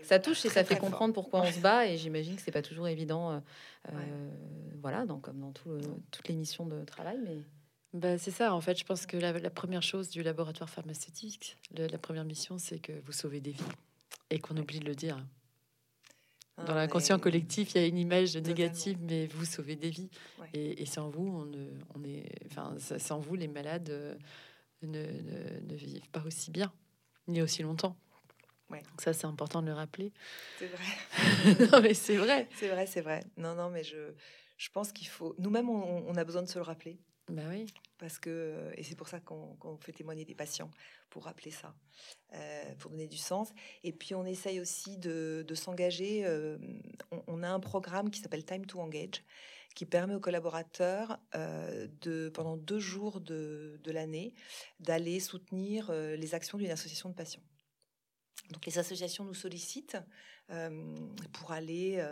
ça 0.03 0.18
touche 0.18 0.44
et 0.44 0.49
ça 0.49 0.64
fait 0.64 0.79
comprendre 0.79 1.14
pourquoi 1.14 1.42
on 1.42 1.53
se 1.53 1.61
bat. 1.61 1.87
Et 1.87 1.97
j'imagine 1.97 2.37
que 2.37 2.42
c'est 2.42 2.51
pas 2.51 2.62
toujours 2.62 2.88
évident, 2.88 3.31
euh, 3.31 3.38
euh, 3.92 4.31
voilà, 4.81 5.07
donc, 5.07 5.23
comme 5.23 5.38
dans 5.38 5.53
tout, 5.53 5.79
toutes 6.11 6.29
les 6.29 6.35
missions 6.35 6.66
de 6.66 6.85
travail. 6.85 7.18
Mais 7.25 7.42
bah, 7.94 8.18
c'est 8.18 8.31
ça, 8.31 8.53
en 8.55 8.61
fait, 8.61 8.79
je 8.79 8.85
pense 8.85 9.07
que 9.07 9.16
la, 9.16 9.51
première 9.51 9.83
chose 9.83 10.11
du 10.11 10.23
laboratoire 10.23 10.68
pharmaceutique, 10.68 11.57
la 11.77 11.99
première 11.99 12.25
mission, 12.25 12.59
c'est 12.59 12.79
que 12.79 12.92
vous 13.07 13.12
sauvez 13.12 13.40
des 13.40 13.53
vies 13.53 13.62
et 14.31 14.40
qu'on 14.40 14.57
oublie 14.57 14.81
de 14.81 14.87
le 14.87 14.94
dire. 14.94 15.25
Ah, 16.57 16.64
dans 16.64 16.75
l'inconscient 16.75 17.21
collectif, 17.21 17.75
il 17.75 17.81
y 17.81 17.85
a 17.85 17.87
une 17.87 17.99
image 17.99 18.37
négative, 18.37 18.99
mais 19.01 19.29
vous 19.29 19.44
sauvez 19.44 19.77
des 19.77 19.90
vies. 19.90 20.11
Et, 20.53 20.85
sans 20.87 21.09
vous, 21.09 21.29
on, 21.29 21.51
on 21.94 22.05
est, 22.05 22.29
enfin, 22.47 22.75
sans 22.99 23.21
vous, 23.21 23.37
les 23.37 23.47
malades 23.47 23.90
euh, 23.90 24.14
ne, 24.83 25.03
ne 25.62 25.75
vivent 25.77 26.09
pas 26.11 26.25
aussi 26.27 26.51
bien, 26.51 26.73
ni 27.29 27.40
aussi 27.40 27.62
longtemps. 27.62 27.97
Ouais. 28.70 28.83
Donc 28.83 29.00
ça, 29.00 29.12
c'est 29.12 29.26
important 29.26 29.62
de 29.62 29.66
le 29.66 29.72
rappeler. 29.72 30.12
C'est 30.59 30.66
vrai. 30.66 31.66
non, 31.72 31.81
mais 31.81 31.94
c'est 31.94 32.16
vrai. 32.16 32.48
C'est 32.57 32.68
vrai, 32.68 32.87
c'est 32.87 33.00
vrai. 33.00 33.20
Non, 33.37 33.54
non, 33.54 33.70
mais 33.70 33.83
je, 33.83 34.12
je 34.59 34.68
pense 34.70 34.92
qu'il 34.92 35.09
faut... 35.09 35.35
Nous-mêmes, 35.38 35.70
on, 35.70 36.14
a 36.16 36.24
besoin 36.24 36.42
de 36.42 36.48
se 36.48 36.59
le 36.59 36.64
rappeler. 36.64 36.98
Bah 37.28 37.42
oui. 37.48 37.66
Parce 37.98 38.18
que... 38.18 38.70
Et 38.76 38.83
c'est 38.83 38.94
pour 38.94 39.09
ça 39.09 39.20
qu'on 39.20 39.78
fait 39.81 39.92
témoigner 39.92 40.24
des 40.24 40.35
patients, 40.35 40.70
pour 41.09 41.24
rappeler 41.24 41.50
ça, 41.50 41.74
euh, 42.35 42.74
pour 42.78 42.90
donner 42.90 43.09
du 43.09 43.16
sens. 43.16 43.52
Et 43.85 43.92
puis, 43.92 44.14
on 44.14 44.26
essaye 44.26 44.61
aussi 44.61 44.98
de, 44.98 45.44
de 45.46 45.54
s'engager. 45.54 46.26
Euh, 46.26 46.59
on, 47.26 47.42
a 47.42 47.48
un 47.48 47.61
programme 47.61 48.11
qui 48.11 48.20
s'appelle 48.20 48.44
Time 48.44 48.66
to 48.66 48.81
Engage, 48.81 49.22
qui 49.74 49.87
permet 49.87 50.14
aux 50.14 50.20
collaborateurs 50.20 51.18
euh, 51.35 51.88
de, 52.02 52.28
pendant 52.28 52.59
deux 52.59 52.81
jours 52.81 53.22
de, 53.22 53.81
de 53.83 53.92
l'année, 53.92 54.35
d'aller 54.81 55.20
soutenir 55.20 55.90
les 55.90 56.35
actions 56.35 56.59
d'une 56.59 56.70
association 56.70 57.09
de 57.09 57.14
patients. 57.14 57.42
Donc 58.51 58.64
les 58.66 58.79
associations 58.79 59.24
nous 59.24 59.35
sollicitent 59.35 59.98
pour 61.33 61.53
aller 61.53 62.03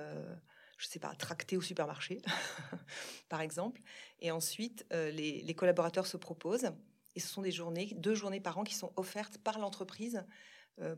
je 0.79 0.87
sais 0.87 0.99
pas, 0.99 1.15
tracter 1.15 1.57
au 1.57 1.63
supermarché, 1.63 2.21
par 3.31 3.41
exemple. 3.41 3.81
Et 4.21 4.31
ensuite, 4.31 4.85
les, 4.91 5.41
les, 5.41 5.55
collaborateurs 5.55 6.07
se 6.07 6.19
proposent. 6.19 6.69
Et 7.15 7.21
ce 7.21 7.29
sont 7.29 7.41
des 7.41 7.51
journées, 7.51 7.95
deux 7.97 8.15
journées 8.15 8.43
par 8.43 8.59
an 8.59 8.65
qui 8.65 8.75
sont 8.75 8.93
offertes 8.97 9.39
par 9.39 9.59
l'entreprise 9.59 10.23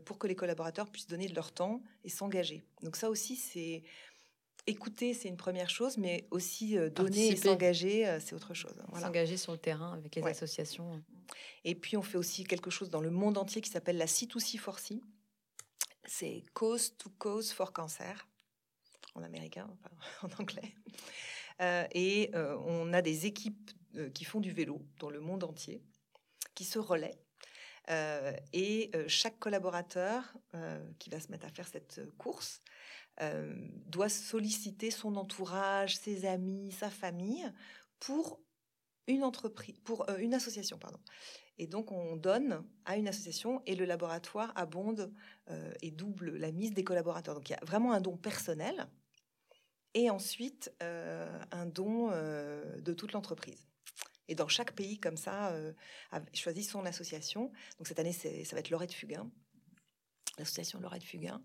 pour 0.03 0.19
que 0.19 0.27
les 0.27 0.35
collaborateurs 0.35 0.89
puissent 0.91 1.07
donner 1.07 1.29
de 1.29 1.35
leur 1.35 1.53
temps 1.53 1.81
et 2.03 2.09
s'engager. 2.09 2.61
Donc 2.81 2.97
ça 2.97 3.09
aussi, 3.09 3.37
c'est 3.37 3.83
écouter, 4.69 5.13
c'est 5.13 5.27
une 5.27 5.37
première 5.37 5.69
chose, 5.69 5.97
mais 5.97 6.27
aussi 6.31 6.77
euh, 6.77 6.89
donner 6.89 7.29
et 7.29 7.35
s'engager, 7.35 8.07
euh, 8.07 8.19
c'est 8.19 8.35
autre 8.35 8.53
chose. 8.53 8.75
S'engager 8.99 9.37
sur 9.37 9.51
le 9.51 9.57
terrain 9.57 9.93
avec 9.93 10.15
les 10.15 10.23
associations. 10.23 11.01
Et 11.63 11.75
puis, 11.75 11.97
on 11.97 12.01
fait 12.01 12.17
aussi 12.17 12.43
quelque 12.43 12.69
chose 12.69 12.89
dans 12.89 13.01
le 13.01 13.09
monde 13.09 13.37
entier 13.37 13.61
qui 13.61 13.69
s'appelle 13.69 13.97
la 13.97 14.05
C2C4C. 14.05 15.01
C'est 16.11 16.43
Cause 16.53 16.97
to 16.97 17.09
Cause 17.19 17.51
for 17.51 17.71
Cancer, 17.71 18.27
en 19.15 19.23
américain, 19.23 19.69
en 20.23 20.41
anglais. 20.41 20.73
Euh, 21.61 21.85
et 21.93 22.31
on 22.33 22.93
a 22.93 23.01
des 23.01 23.25
équipes 23.25 23.71
qui 24.13 24.23
font 24.23 24.39
du 24.39 24.51
vélo 24.51 24.81
dans 24.99 25.09
le 25.09 25.19
monde 25.19 25.43
entier, 25.43 25.83
qui 26.55 26.63
se 26.63 26.79
relaient. 26.79 27.19
et 28.53 28.91
chaque 29.07 29.39
collaborateur 29.39 30.33
qui 30.99 31.09
va 31.09 31.19
se 31.19 31.29
mettre 31.31 31.45
à 31.45 31.49
faire 31.49 31.67
cette 31.67 32.01
course 32.17 32.61
euh, 33.21 33.53
doit 33.87 34.07
solliciter 34.07 34.91
son 34.91 35.17
entourage, 35.17 35.97
ses 35.97 36.25
amis, 36.25 36.71
sa 36.71 36.89
famille 36.89 37.51
pour 37.99 38.39
une 39.09 39.23
entreprise, 39.23 39.77
pour 39.83 40.09
euh, 40.09 40.17
une 40.17 40.33
association, 40.33 40.77
pardon. 40.77 40.99
Et 41.57 41.67
donc 41.67 41.91
on 41.91 42.15
donne 42.15 42.63
à 42.85 42.95
une 42.95 43.07
association 43.07 43.61
et 43.65 43.75
le 43.75 43.85
laboratoire 43.85 44.53
abonde 44.55 45.13
euh, 45.49 45.73
et 45.81 45.91
double 45.91 46.37
la 46.37 46.51
mise 46.51 46.73
des 46.73 46.83
collaborateurs. 46.83 47.35
Donc 47.35 47.49
il 47.49 47.53
y 47.53 47.55
a 47.55 47.65
vraiment 47.65 47.91
un 47.91 48.01
don 48.01 48.15
personnel 48.15 48.87
et 49.93 50.09
ensuite 50.09 50.71
un 50.79 51.65
don 51.65 52.11
de 52.11 52.93
toute 52.93 53.11
l'entreprise. 53.11 53.67
Et 54.27 54.35
dans 54.35 54.47
chaque 54.47 54.73
pays 54.73 54.99
comme 54.99 55.17
ça, 55.17 55.51
choisit 56.35 56.69
son 56.69 56.85
association. 56.85 57.51
Donc 57.79 57.87
cette 57.87 57.97
année, 57.97 58.13
ça 58.13 58.29
va 58.55 58.59
être 58.59 58.69
Lorette 58.69 58.93
Fugain, 58.93 59.29
l'association 60.37 60.79
Lorette 60.79 61.03
Fugain. 61.03 61.41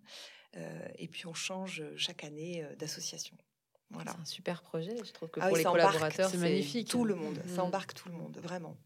Euh, 0.57 0.89
et 0.99 1.09
puis 1.09 1.27
on 1.27 1.35
change 1.35 1.83
chaque 1.97 2.25
année 2.25 2.63
euh, 2.65 2.75
d'association. 2.77 3.37
Voilà. 3.91 4.13
C'est 4.13 4.21
un 4.21 4.25
super 4.25 4.63
projet. 4.63 4.97
Je 5.05 5.13
trouve 5.13 5.31
que 5.31 5.41
ah 5.41 5.49
pour 5.49 5.57
les 5.57 5.65
collaborateurs, 5.65 6.31
c'est 6.31 6.39
magnifique. 6.39 6.89
Tout 6.89 7.05
le 7.05 7.15
monde, 7.15 7.39
ça 7.47 7.63
mm. 7.63 7.67
embarque 7.67 7.95
tout 7.95 8.09
le 8.09 8.15
monde, 8.15 8.39
vraiment. 8.43 8.77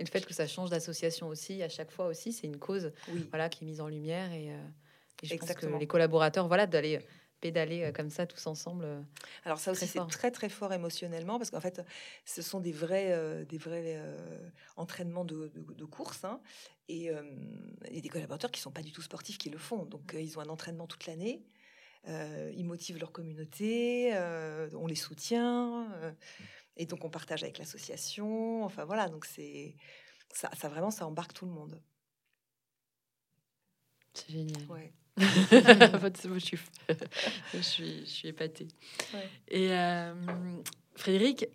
Et 0.00 0.04
le 0.04 0.10
fait 0.10 0.26
que 0.26 0.34
ça 0.34 0.46
change 0.46 0.70
d'association 0.70 1.28
aussi, 1.28 1.62
à 1.62 1.68
chaque 1.68 1.90
fois 1.90 2.06
aussi, 2.06 2.32
c'est 2.32 2.46
une 2.46 2.58
cause 2.58 2.92
voilà, 3.30 3.48
qui 3.48 3.64
est 3.64 3.66
mise 3.66 3.80
en 3.80 3.88
lumière. 3.88 4.32
Et, 4.32 4.50
euh, 4.50 4.56
je 5.22 5.34
pense 5.36 5.52
que 5.52 5.66
les 5.66 5.86
collaborateurs, 5.86 6.48
voilà, 6.48 6.66
d'aller 6.66 7.00
pédaler 7.40 7.92
comme 7.94 8.10
ça 8.10 8.26
tous 8.26 8.46
ensemble. 8.46 8.86
Alors 9.44 9.58
ça 9.58 9.70
aussi 9.72 9.86
c'est 9.86 10.06
très 10.08 10.30
très 10.30 10.48
fort 10.48 10.72
émotionnellement 10.72 11.36
parce 11.36 11.50
qu'en 11.50 11.60
fait 11.60 11.82
ce 12.24 12.40
sont 12.40 12.58
des 12.58 12.72
vrais 12.72 13.44
des 13.44 13.58
vrais 13.58 14.00
entraînements 14.76 15.26
de, 15.26 15.52
de, 15.54 15.84
course 15.84 16.24
hein. 16.24 16.40
Et 16.88 17.10
a 17.10 17.22
des 18.00 18.08
collaborateurs 18.08 18.50
qui 18.50 18.60
sont 18.60 18.70
pas 18.70 18.82
du 18.82 18.92
tout 18.92 19.02
sportifs 19.02 19.38
qui 19.38 19.50
le 19.50 19.58
font. 19.58 19.84
Donc, 19.84 20.14
ils 20.18 20.38
ont 20.38 20.42
un 20.42 20.48
entraînement 20.48 20.86
toute 20.86 21.06
l'année. 21.06 21.42
Ils 22.06 22.64
motivent 22.64 22.98
leur 22.98 23.12
communauté. 23.12 24.12
on 24.74 24.86
les 24.86 24.94
soutient. 24.94 25.88
et 26.76 26.86
donc, 26.86 27.04
on 27.04 27.10
partage 27.10 27.42
avec 27.42 27.58
l'association. 27.58 28.64
Enfin, 28.64 28.84
voilà. 28.84 29.08
Donc, 29.08 29.24
c'est 29.24 29.76
ça, 30.32 30.50
ça, 30.56 30.68
vraiment, 30.68 30.90
ça 30.90 31.06
embarque 31.06 31.32
tout 31.32 31.46
le 31.46 31.52
monde. 31.52 31.80
C'est 34.14 34.30
génial. 34.30 34.62
Ouais. 34.68 34.92
je, 35.16 36.38
suis, 36.38 36.58
je, 37.54 37.58
suis, 37.58 38.00
je 38.00 38.10
suis 38.10 38.28
épatée. 38.28 38.68
Et 39.48 39.70
Frédéric, 40.96 41.46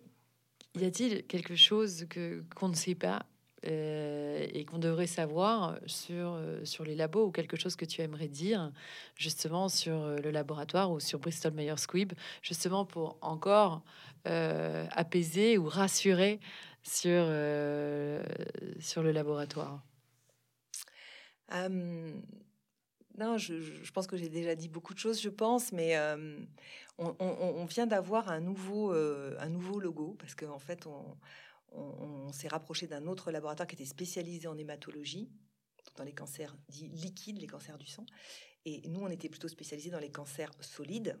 y 0.74 0.84
a-t-il 0.84 1.26
quelque 1.26 1.56
chose 1.56 2.06
que 2.08 2.44
qu'on 2.54 2.68
ne 2.68 2.74
sait 2.74 2.94
pas 2.94 3.26
euh, 3.66 4.46
et 4.54 4.64
qu'on 4.64 4.78
devrait 4.78 5.06
savoir 5.06 5.78
sur, 5.84 6.32
euh, 6.32 6.64
sur 6.64 6.82
les 6.82 6.94
labos 6.94 7.26
ou 7.26 7.30
quelque 7.30 7.58
chose 7.58 7.76
que 7.76 7.84
tu 7.84 8.00
aimerais 8.00 8.28
dire 8.28 8.72
justement 9.16 9.68
sur 9.68 10.00
euh, 10.00 10.16
le 10.16 10.30
laboratoire 10.30 10.90
ou 10.90 10.98
sur 10.98 11.18
Bristol 11.18 11.52
Myers 11.52 11.76
Squibb, 11.76 12.14
justement 12.40 12.86
pour 12.86 13.18
encore 13.20 13.82
apaiser 14.24 15.58
ou 15.58 15.66
rassurer 15.66 16.40
sur, 16.82 17.24
sur 18.80 19.02
le 19.02 19.12
laboratoire? 19.12 19.82
Non, 23.18 23.36
je, 23.36 23.90
pense 23.92 24.06
que 24.06 24.16
j'ai 24.16 24.28
déjà 24.28 24.54
dit 24.54 24.68
beaucoup 24.68 24.94
de 24.94 24.98
choses, 24.98 25.20
je 25.20 25.30
pense, 25.30 25.72
mais 25.72 25.96
on, 26.98 27.64
vient 27.64 27.86
d'avoir 27.86 28.30
un 28.30 28.40
nouveau, 28.40 28.92
un 28.92 29.48
nouveau 29.48 29.80
logo 29.80 30.16
parce 30.18 30.34
qu'en 30.34 30.54
en 30.54 30.58
fait, 30.58 30.86
on 30.86 31.16
on, 31.72 32.32
s'est 32.32 32.48
rapproché 32.48 32.86
d'un 32.86 33.06
autre 33.06 33.32
laboratoire 33.32 33.66
qui 33.66 33.74
était 33.74 33.84
spécialisé 33.84 34.46
en 34.46 34.56
hématologie, 34.56 35.30
dans 35.96 36.04
les 36.04 36.12
cancers 36.12 36.56
dits 36.68 36.88
liquides, 36.88 37.38
les 37.38 37.46
cancers 37.46 37.78
du 37.78 37.86
sang. 37.86 38.06
Et 38.64 38.86
nous, 38.88 39.00
on 39.00 39.08
était 39.08 39.28
plutôt 39.28 39.48
spécialisés 39.48 39.90
dans 39.90 39.98
les 39.98 40.10
cancers 40.10 40.52
solides. 40.60 41.18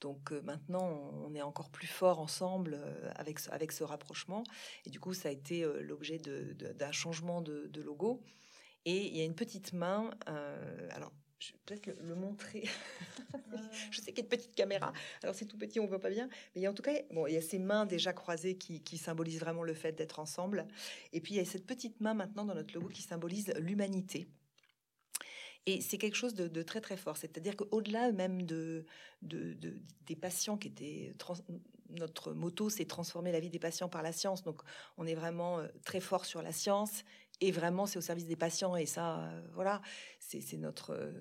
Donc 0.00 0.32
euh, 0.32 0.42
maintenant, 0.42 0.86
on 1.24 1.34
est 1.34 1.42
encore 1.42 1.70
plus 1.70 1.86
fort 1.86 2.20
ensemble 2.20 2.78
euh, 2.78 3.10
avec, 3.16 3.40
avec 3.50 3.72
ce 3.72 3.82
rapprochement. 3.82 4.44
Et 4.84 4.90
du 4.90 5.00
coup, 5.00 5.14
ça 5.14 5.30
a 5.30 5.32
été 5.32 5.64
euh, 5.64 5.80
l'objet 5.80 6.18
d'un 6.18 6.92
changement 6.92 7.40
de, 7.40 7.80
logo. 7.80 8.22
Et 8.84 9.06
il 9.06 9.16
y 9.16 9.20
a 9.20 9.24
une 9.24 9.34
petite 9.34 9.72
main. 9.72 10.10
alors, 10.90 11.12
je 11.38 11.52
vais 11.52 11.58
peut-être 11.66 12.02
le, 12.02 12.14
montrer. 12.14 12.64
je 13.90 14.00
sais 14.00 14.12
qu'il 14.12 14.18
y 14.18 14.20
a 14.20 14.22
une 14.22 14.28
petite 14.28 14.54
caméra, 14.54 14.92
alors 15.22 15.34
c'est 15.34 15.44
tout 15.44 15.58
petit, 15.58 15.80
on 15.80 15.86
voit 15.86 16.00
pas 16.00 16.10
bien. 16.10 16.28
Mais 16.54 16.66
en 16.66 16.74
tout 16.74 16.82
cas, 16.82 16.92
bon, 17.12 17.26
il 17.26 17.34
y 17.34 17.36
a 17.36 17.42
ces 17.42 17.58
mains 17.58 17.86
déjà 17.86 18.12
croisées 18.12 18.56
qui, 18.56 18.98
symbolisent 18.98 19.40
vraiment 19.40 19.62
le 19.62 19.74
fait 19.74 19.92
d'être 19.92 20.18
ensemble. 20.18 20.66
Et 21.12 21.20
puis 21.20 21.34
il 21.34 21.36
y 21.36 21.40
a 21.40 21.44
cette 21.44 21.66
petite 21.66 22.00
main 22.00 22.14
maintenant 22.14 22.44
dans 22.44 22.54
notre 22.54 22.74
logo 22.74 22.88
qui 22.88 23.02
symbolise 23.02 23.52
l'humanité. 23.58 24.26
Et 25.66 25.80
c'est 25.80 25.98
quelque 25.98 26.16
chose 26.16 26.34
de, 26.34 26.62
très 26.62 26.80
très 26.80 26.96
fort. 26.96 27.16
C'est-à-dire 27.16 27.56
qu'au-delà 27.56 28.12
même 28.12 28.42
de, 28.42 28.86
de, 29.22 29.56
des 30.06 30.16
patients 30.16 30.56
qui 30.56 30.68
étaient... 30.68 31.14
notre 31.90 32.32
moto, 32.32 32.70
c'est 32.70 32.84
transformer 32.86 33.32
la 33.32 33.40
vie 33.40 33.50
des 33.50 33.58
patients 33.58 33.88
par 33.88 34.02
la 34.02 34.12
science. 34.12 34.42
Donc 34.42 34.62
on 34.96 35.06
est 35.06 35.14
vraiment 35.14 35.58
euh, 35.58 35.66
très 35.84 36.00
fort 36.00 36.24
sur 36.24 36.40
la 36.40 36.52
science 36.52 37.04
et 37.40 37.50
vraiment, 37.50 37.86
c'est 37.86 37.98
au 37.98 38.02
service 38.02 38.26
des 38.26 38.36
patients. 38.36 38.76
Et 38.76 38.86
ça, 38.86 39.20
euh, 39.20 39.42
voilà, 39.52 39.82
c'est 40.18 40.56
notre, 40.56 40.90
euh, 40.90 41.12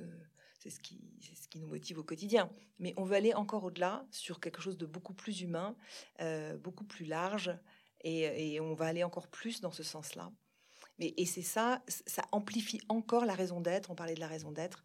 c'est 0.59 0.69
ce 0.69 0.79
qui, 0.79 1.01
ce 1.21 1.47
qui 1.47 1.59
nous 1.59 1.67
motive 1.67 1.99
au 1.99 2.03
quotidien. 2.03 2.49
Mais 2.79 2.93
on 2.97 3.03
veut 3.03 3.15
aller 3.15 3.33
encore 3.33 3.63
au-delà 3.63 4.05
sur 4.11 4.39
quelque 4.39 4.61
chose 4.61 4.77
de 4.77 4.85
beaucoup 4.85 5.13
plus 5.13 5.41
humain, 5.41 5.75
euh, 6.21 6.57
beaucoup 6.57 6.85
plus 6.85 7.05
large, 7.05 7.57
et, 8.01 8.59
on 8.59 8.75
va 8.75 8.85
aller 8.85 9.03
encore 9.03 9.27
plus 9.27 9.61
dans 9.61 9.71
ce 9.71 9.81
sens-là. 9.81 10.31
Mais 10.99 11.13
et 11.17 11.25
c'est 11.25 11.41
ça, 11.41 11.83
ça 11.87 12.23
amplifie 12.31 12.79
encore 12.87 13.25
la 13.25 13.33
raison 13.33 13.61
d'être. 13.61 13.89
On 13.89 13.95
parlait 13.95 14.13
de 14.13 14.19
la 14.19 14.27
raison 14.27 14.51
d'être, 14.51 14.83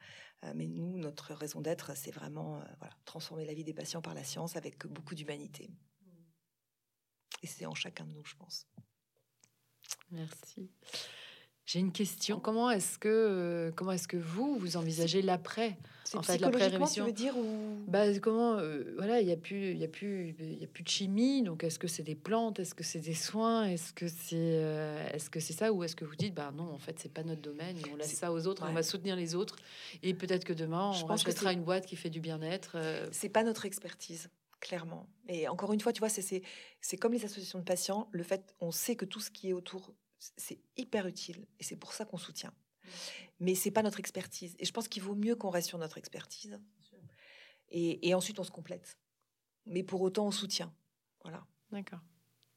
mais 0.54 0.66
nous, 0.66 0.96
notre 0.96 1.34
raison 1.34 1.60
d'être, 1.60 1.94
c'est 1.94 2.12
vraiment 2.12 2.62
transformer 3.04 3.44
la 3.44 3.52
vie 3.52 3.62
des 3.62 3.74
patients 3.74 4.00
par 4.00 4.14
la 4.14 4.24
science 4.24 4.56
avec 4.56 4.86
beaucoup 4.86 5.14
d'humanité. 5.14 5.70
Et 7.42 7.46
c'est 7.46 7.66
en 7.66 7.74
chacun 7.74 8.06
de 8.06 8.12
nous, 8.12 8.24
je 8.24 8.36
pense. 8.36 8.66
Merci. 10.10 10.70
J'ai 11.70 11.78
une 11.78 11.92
question. 11.92 12.40
Comment 12.40 12.68
est-ce 12.68 12.98
que 12.98 13.08
euh, 13.08 13.70
comment 13.70 13.92
est-ce 13.92 14.08
que 14.08 14.16
vous 14.16 14.56
vous 14.58 14.76
envisagez 14.76 15.22
l'après 15.22 15.78
En 16.14 16.22
fait, 16.22 16.38
l'après 16.38 16.66
rémission. 16.66 17.04
Tu 17.04 17.08
veux 17.08 17.14
dire 17.14 17.36
ou? 17.38 17.76
Bah, 17.86 18.12
comment 18.18 18.58
euh, 18.58 18.92
voilà, 18.96 19.20
il 19.20 19.28
y 19.28 19.30
a 19.30 19.36
plus 19.36 19.70
il 19.70 19.78
y 19.78 19.84
a 19.84 19.88
plus 19.88 20.34
il 20.40 20.58
y 20.58 20.64
a 20.64 20.66
plus 20.66 20.82
de 20.82 20.88
chimie. 20.88 21.44
Donc 21.44 21.62
est-ce 21.62 21.78
que 21.78 21.86
c'est 21.86 22.02
des 22.02 22.16
plantes 22.16 22.58
Est-ce 22.58 22.74
que 22.74 22.82
c'est 22.82 22.98
des 22.98 23.14
soins 23.14 23.66
Est-ce 23.66 23.92
que 23.92 24.08
c'est 24.08 24.34
euh, 24.34 25.10
est-ce 25.12 25.30
que 25.30 25.38
c'est 25.38 25.52
ça 25.52 25.72
ou 25.72 25.84
est-ce 25.84 25.94
que 25.94 26.04
vous 26.04 26.16
dites 26.16 26.34
bah 26.34 26.50
non, 26.52 26.72
en 26.72 26.78
fait, 26.80 26.98
c'est 26.98 27.12
pas 27.12 27.22
notre 27.22 27.40
domaine. 27.40 27.76
On 27.92 27.94
laisse 27.94 28.16
ça 28.16 28.32
aux 28.32 28.48
autres. 28.48 28.66
On 28.68 28.72
va 28.72 28.82
soutenir 28.82 29.14
les 29.14 29.36
autres 29.36 29.54
et 30.02 30.12
peut-être 30.12 30.42
que 30.42 30.52
demain 30.52 30.90
on 30.90 31.06
rachètera 31.06 31.52
une 31.52 31.62
boîte 31.62 31.86
qui 31.86 31.94
fait 31.94 32.10
du 32.10 32.18
bien-être. 32.18 32.78
C'est 33.12 33.28
pas 33.28 33.44
notre 33.44 33.64
expertise 33.64 34.28
clairement. 34.58 35.06
Et 35.28 35.46
encore 35.46 35.72
une 35.72 35.80
fois, 35.80 35.92
tu 35.92 36.00
vois, 36.00 36.08
c'est 36.08 36.42
c'est 36.80 36.96
comme 36.96 37.12
les 37.12 37.24
associations 37.24 37.60
de 37.60 37.64
patients. 37.64 38.08
Le 38.10 38.24
fait, 38.24 38.56
on 38.58 38.72
sait 38.72 38.96
que 38.96 39.04
tout 39.04 39.20
ce 39.20 39.30
qui 39.30 39.50
est 39.50 39.52
autour 39.52 39.94
c'est 40.36 40.60
hyper 40.76 41.06
utile 41.06 41.46
et 41.58 41.64
c'est 41.64 41.76
pour 41.76 41.92
ça 41.92 42.04
qu'on 42.04 42.18
soutient. 42.18 42.52
Mais 43.40 43.54
c'est 43.54 43.70
pas 43.70 43.82
notre 43.82 44.00
expertise. 44.00 44.54
Et 44.58 44.64
je 44.64 44.72
pense 44.72 44.88
qu'il 44.88 45.02
vaut 45.02 45.14
mieux 45.14 45.34
qu'on 45.34 45.50
reste 45.50 45.68
sur 45.68 45.78
notre 45.78 45.98
expertise. 45.98 46.60
Et, 47.72 48.14
ensuite, 48.14 48.38
on 48.38 48.44
se 48.44 48.50
complète. 48.50 48.98
Mais 49.64 49.82
pour 49.82 50.02
autant, 50.02 50.26
on 50.26 50.30
soutient. 50.32 50.74
Voilà. 51.22 51.46
D'accord. 51.70 52.00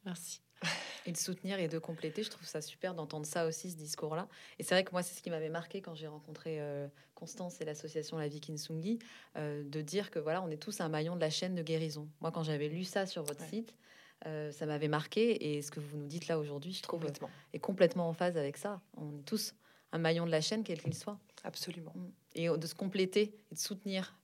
Merci. 0.05 0.41
Et 1.05 1.11
de 1.11 1.17
soutenir 1.17 1.59
et 1.59 1.67
de 1.67 1.79
compléter, 1.79 2.23
je 2.23 2.29
trouve 2.29 2.47
ça 2.47 2.61
super 2.61 2.95
d'entendre 2.95 3.25
ça 3.25 3.45
aussi, 3.45 3.69
ce 3.69 3.75
discours-là. 3.75 4.29
Et 4.57 4.63
c'est 4.63 4.73
vrai 4.73 4.85
que 4.85 4.91
moi, 4.91 5.03
c'est 5.03 5.13
ce 5.13 5.21
qui 5.21 5.29
m'avait 5.29 5.49
marqué 5.49 5.81
quand 5.81 5.93
j'ai 5.95 6.07
rencontré 6.07 6.61
euh, 6.61 6.87
Constance 7.13 7.59
et 7.59 7.65
l'association 7.65 8.17
La 8.17 8.29
Vie 8.29 8.39
Kinsungi, 8.39 8.99
euh, 9.35 9.63
de 9.65 9.81
dire 9.81 10.11
que 10.11 10.19
voilà, 10.19 10.41
on 10.41 10.49
est 10.49 10.57
tous 10.57 10.79
un 10.79 10.87
maillon 10.87 11.15
de 11.15 11.19
la 11.19 11.29
chaîne 11.29 11.55
de 11.55 11.61
guérison. 11.61 12.09
Moi, 12.21 12.31
quand 12.31 12.43
j'avais 12.43 12.69
lu 12.69 12.85
ça 12.85 13.05
sur 13.05 13.23
votre 13.23 13.45
site, 13.49 13.75
euh, 14.25 14.51
ça 14.51 14.65
m'avait 14.65 14.87
marqué 14.87 15.55
et 15.55 15.61
ce 15.61 15.71
que 15.71 15.79
vous 15.79 15.97
nous 15.97 16.07
dites 16.07 16.27
là 16.27 16.39
aujourd'hui, 16.39 16.73
je 16.73 16.81
trouve, 16.81 17.01
complètement. 17.01 17.29
est 17.53 17.59
complètement 17.59 18.09
en 18.09 18.13
phase 18.13 18.37
avec 18.37 18.57
ça. 18.57 18.81
On 18.97 19.17
est 19.17 19.25
tous 19.25 19.53
un 19.91 19.97
maillon 19.97 20.25
de 20.25 20.31
la 20.31 20.41
chaîne, 20.41 20.63
quel 20.63 20.81
qu'il 20.81 20.95
soit. 20.95 21.19
Absolument. 21.43 21.93
Mm. 21.95 22.09
Et 22.35 22.49
de 22.49 22.67
se 22.67 22.75
compléter 22.75 23.35
et 23.51 23.55
de 23.55 23.59
soutenir 23.59 24.17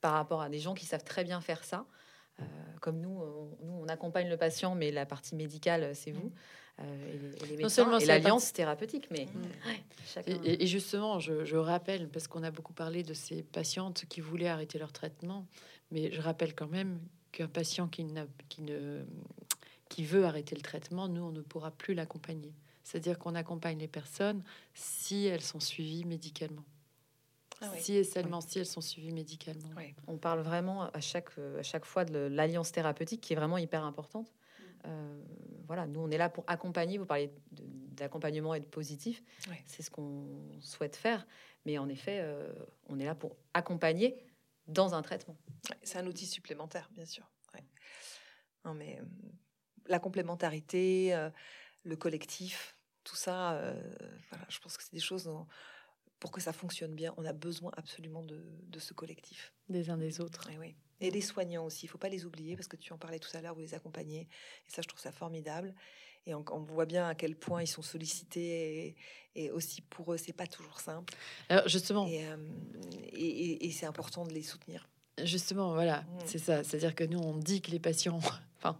par 0.00 0.12
rapport 0.12 0.42
à 0.42 0.48
des 0.48 0.58
gens 0.58 0.74
qui 0.74 0.86
savent 0.86 1.04
très 1.04 1.24
bien 1.24 1.40
faire 1.40 1.64
ça. 1.64 1.86
Euh, 2.40 2.44
comme 2.80 3.00
nous, 3.00 3.20
on, 3.20 3.66
nous, 3.66 3.72
on 3.72 3.88
accompagne 3.88 4.28
le 4.28 4.36
patient, 4.36 4.74
mais 4.74 4.92
la 4.92 5.06
partie 5.06 5.34
médicale, 5.34 5.94
c'est 5.94 6.12
vous. 6.12 6.32
Euh, 6.80 7.32
et, 7.42 7.46
les, 7.46 7.56
médecins, 7.56 7.98
et 7.98 8.04
l'alliance 8.04 8.52
thérapeutique. 8.52 9.08
Mais 9.10 9.26
mm. 9.26 10.30
et, 10.44 10.66
justement, 10.66 11.18
je, 11.18 11.44
je 11.44 11.56
rappelle, 11.56 12.08
parce 12.08 12.28
qu'on 12.28 12.44
a 12.44 12.50
beaucoup 12.50 12.72
parlé 12.72 13.02
de 13.02 13.14
ces 13.14 13.42
patientes 13.42 14.04
qui 14.08 14.20
voulaient 14.20 14.48
arrêter 14.48 14.78
leur 14.78 14.92
traitement, 14.92 15.46
mais 15.90 16.12
je 16.12 16.20
rappelle 16.20 16.54
quand 16.54 16.68
même 16.68 17.00
qu'un 17.32 17.48
patient 17.48 17.88
qui, 17.88 18.06
qui, 18.48 18.62
ne, 18.62 19.04
qui 19.88 20.04
veut 20.04 20.24
arrêter 20.24 20.54
le 20.54 20.62
traitement, 20.62 21.08
nous, 21.08 21.22
on 21.22 21.32
ne 21.32 21.40
pourra 21.40 21.70
plus 21.70 21.94
l'accompagner. 21.94 22.54
C'est-à-dire 22.82 23.18
qu'on 23.18 23.34
accompagne 23.34 23.78
les 23.78 23.88
personnes 23.88 24.42
si 24.74 25.26
elles 25.26 25.42
sont 25.42 25.60
suivies 25.60 26.04
médicalement. 26.04 26.64
Ah 27.60 27.70
si 27.76 27.96
et 27.96 28.04
seulement 28.04 28.40
si 28.40 28.60
elles 28.60 28.66
sont 28.66 28.80
suivies 28.80 29.12
médicalement. 29.12 29.68
On 30.06 30.16
parle 30.16 30.40
vraiment 30.40 30.84
à 30.84 31.00
chaque, 31.00 31.36
à 31.38 31.62
chaque 31.62 31.84
fois 31.84 32.04
de 32.04 32.18
l'alliance 32.18 32.70
thérapeutique 32.70 33.20
qui 33.20 33.32
est 33.32 33.36
vraiment 33.36 33.58
hyper 33.58 33.84
importante. 33.84 34.28
Mm. 34.28 34.62
Euh, 34.86 35.22
voilà, 35.66 35.86
nous 35.86 36.00
on 36.00 36.10
est 36.10 36.18
là 36.18 36.28
pour 36.28 36.44
accompagner. 36.46 36.98
Vous 36.98 37.04
parlez 37.04 37.32
d'accompagnement 37.50 38.54
et 38.54 38.60
de 38.60 38.64
positif, 38.64 39.24
c'est 39.66 39.82
ce 39.82 39.90
qu'on 39.90 40.24
souhaite 40.60 40.94
faire. 40.94 41.26
Mais 41.66 41.78
en 41.78 41.88
effet, 41.88 42.20
euh, 42.20 42.52
on 42.86 43.00
est 43.00 43.04
là 43.04 43.16
pour 43.16 43.36
accompagner 43.54 44.16
dans 44.68 44.94
un 44.94 45.02
traitement. 45.02 45.36
C'est 45.82 45.98
un 45.98 46.06
outil 46.06 46.26
supplémentaire, 46.26 46.88
bien 46.92 47.04
sûr. 47.04 47.28
Non, 48.64 48.74
mais 48.74 48.98
euh, 49.00 49.04
la 49.88 49.98
complémentarité, 49.98 51.28
le 51.84 51.96
collectif, 51.96 52.76
tout 53.04 53.16
ça, 53.16 53.74
voilà, 54.30 54.44
je 54.48 54.58
pense 54.58 54.76
que 54.76 54.82
c'est 54.82 54.92
des 54.92 55.00
choses 55.00 55.24
dont, 55.24 55.46
pour 56.20 56.30
que 56.30 56.40
ça 56.40 56.52
fonctionne 56.52 56.94
bien, 56.94 57.14
on 57.16 57.24
a 57.24 57.32
besoin 57.32 57.70
absolument 57.76 58.22
de, 58.22 58.78
ce 58.78 58.92
collectif. 58.92 59.52
Des 59.68 59.90
uns 59.90 59.96
des 59.96 60.20
autres. 60.20 60.50
Et, 60.50 60.58
oui. 60.58 60.74
et 61.00 61.10
les 61.10 61.20
soignants 61.20 61.64
aussi, 61.64 61.86
il 61.86 61.88
faut 61.88 61.98
pas 61.98 62.08
les 62.08 62.24
oublier 62.24 62.56
parce 62.56 62.68
que 62.68 62.76
tu 62.76 62.92
en 62.92 62.98
parlais 62.98 63.18
tout 63.18 63.34
à 63.36 63.40
l'heure, 63.40 63.54
vous 63.54 63.60
les 63.60 63.74
accompagnez. 63.74 64.28
Et 64.66 64.70
ça, 64.70 64.82
je 64.82 64.88
trouve 64.88 65.00
ça 65.00 65.12
formidable. 65.12 65.74
Et 66.26 66.34
on, 66.34 66.42
voit 66.42 66.84
bien 66.84 67.08
à 67.08 67.14
quel 67.14 67.36
point 67.36 67.62
ils 67.62 67.68
sont 67.68 67.82
sollicités. 67.82 68.96
Et, 69.34 69.50
aussi 69.50 69.82
pour 69.82 70.12
eux, 70.12 70.18
c'est 70.18 70.32
pas 70.32 70.46
toujours 70.46 70.80
simple. 70.80 71.14
Alors 71.48 71.68
justement. 71.68 72.08
Euh, 72.10 72.36
et 73.12 73.70
c'est 73.70 73.86
important 73.86 74.26
de 74.26 74.32
les 74.32 74.42
soutenir. 74.42 74.88
Justement, 75.24 75.72
voilà, 75.72 76.00
mmh. 76.00 76.06
c'est 76.24 76.38
ça. 76.38 76.64
C'est-à-dire 76.64 76.94
que 76.94 77.04
nous, 77.04 77.18
on 77.18 77.36
dit 77.36 77.60
que 77.60 77.70
les 77.70 77.78
patients, 77.78 78.20
enfin, 78.58 78.78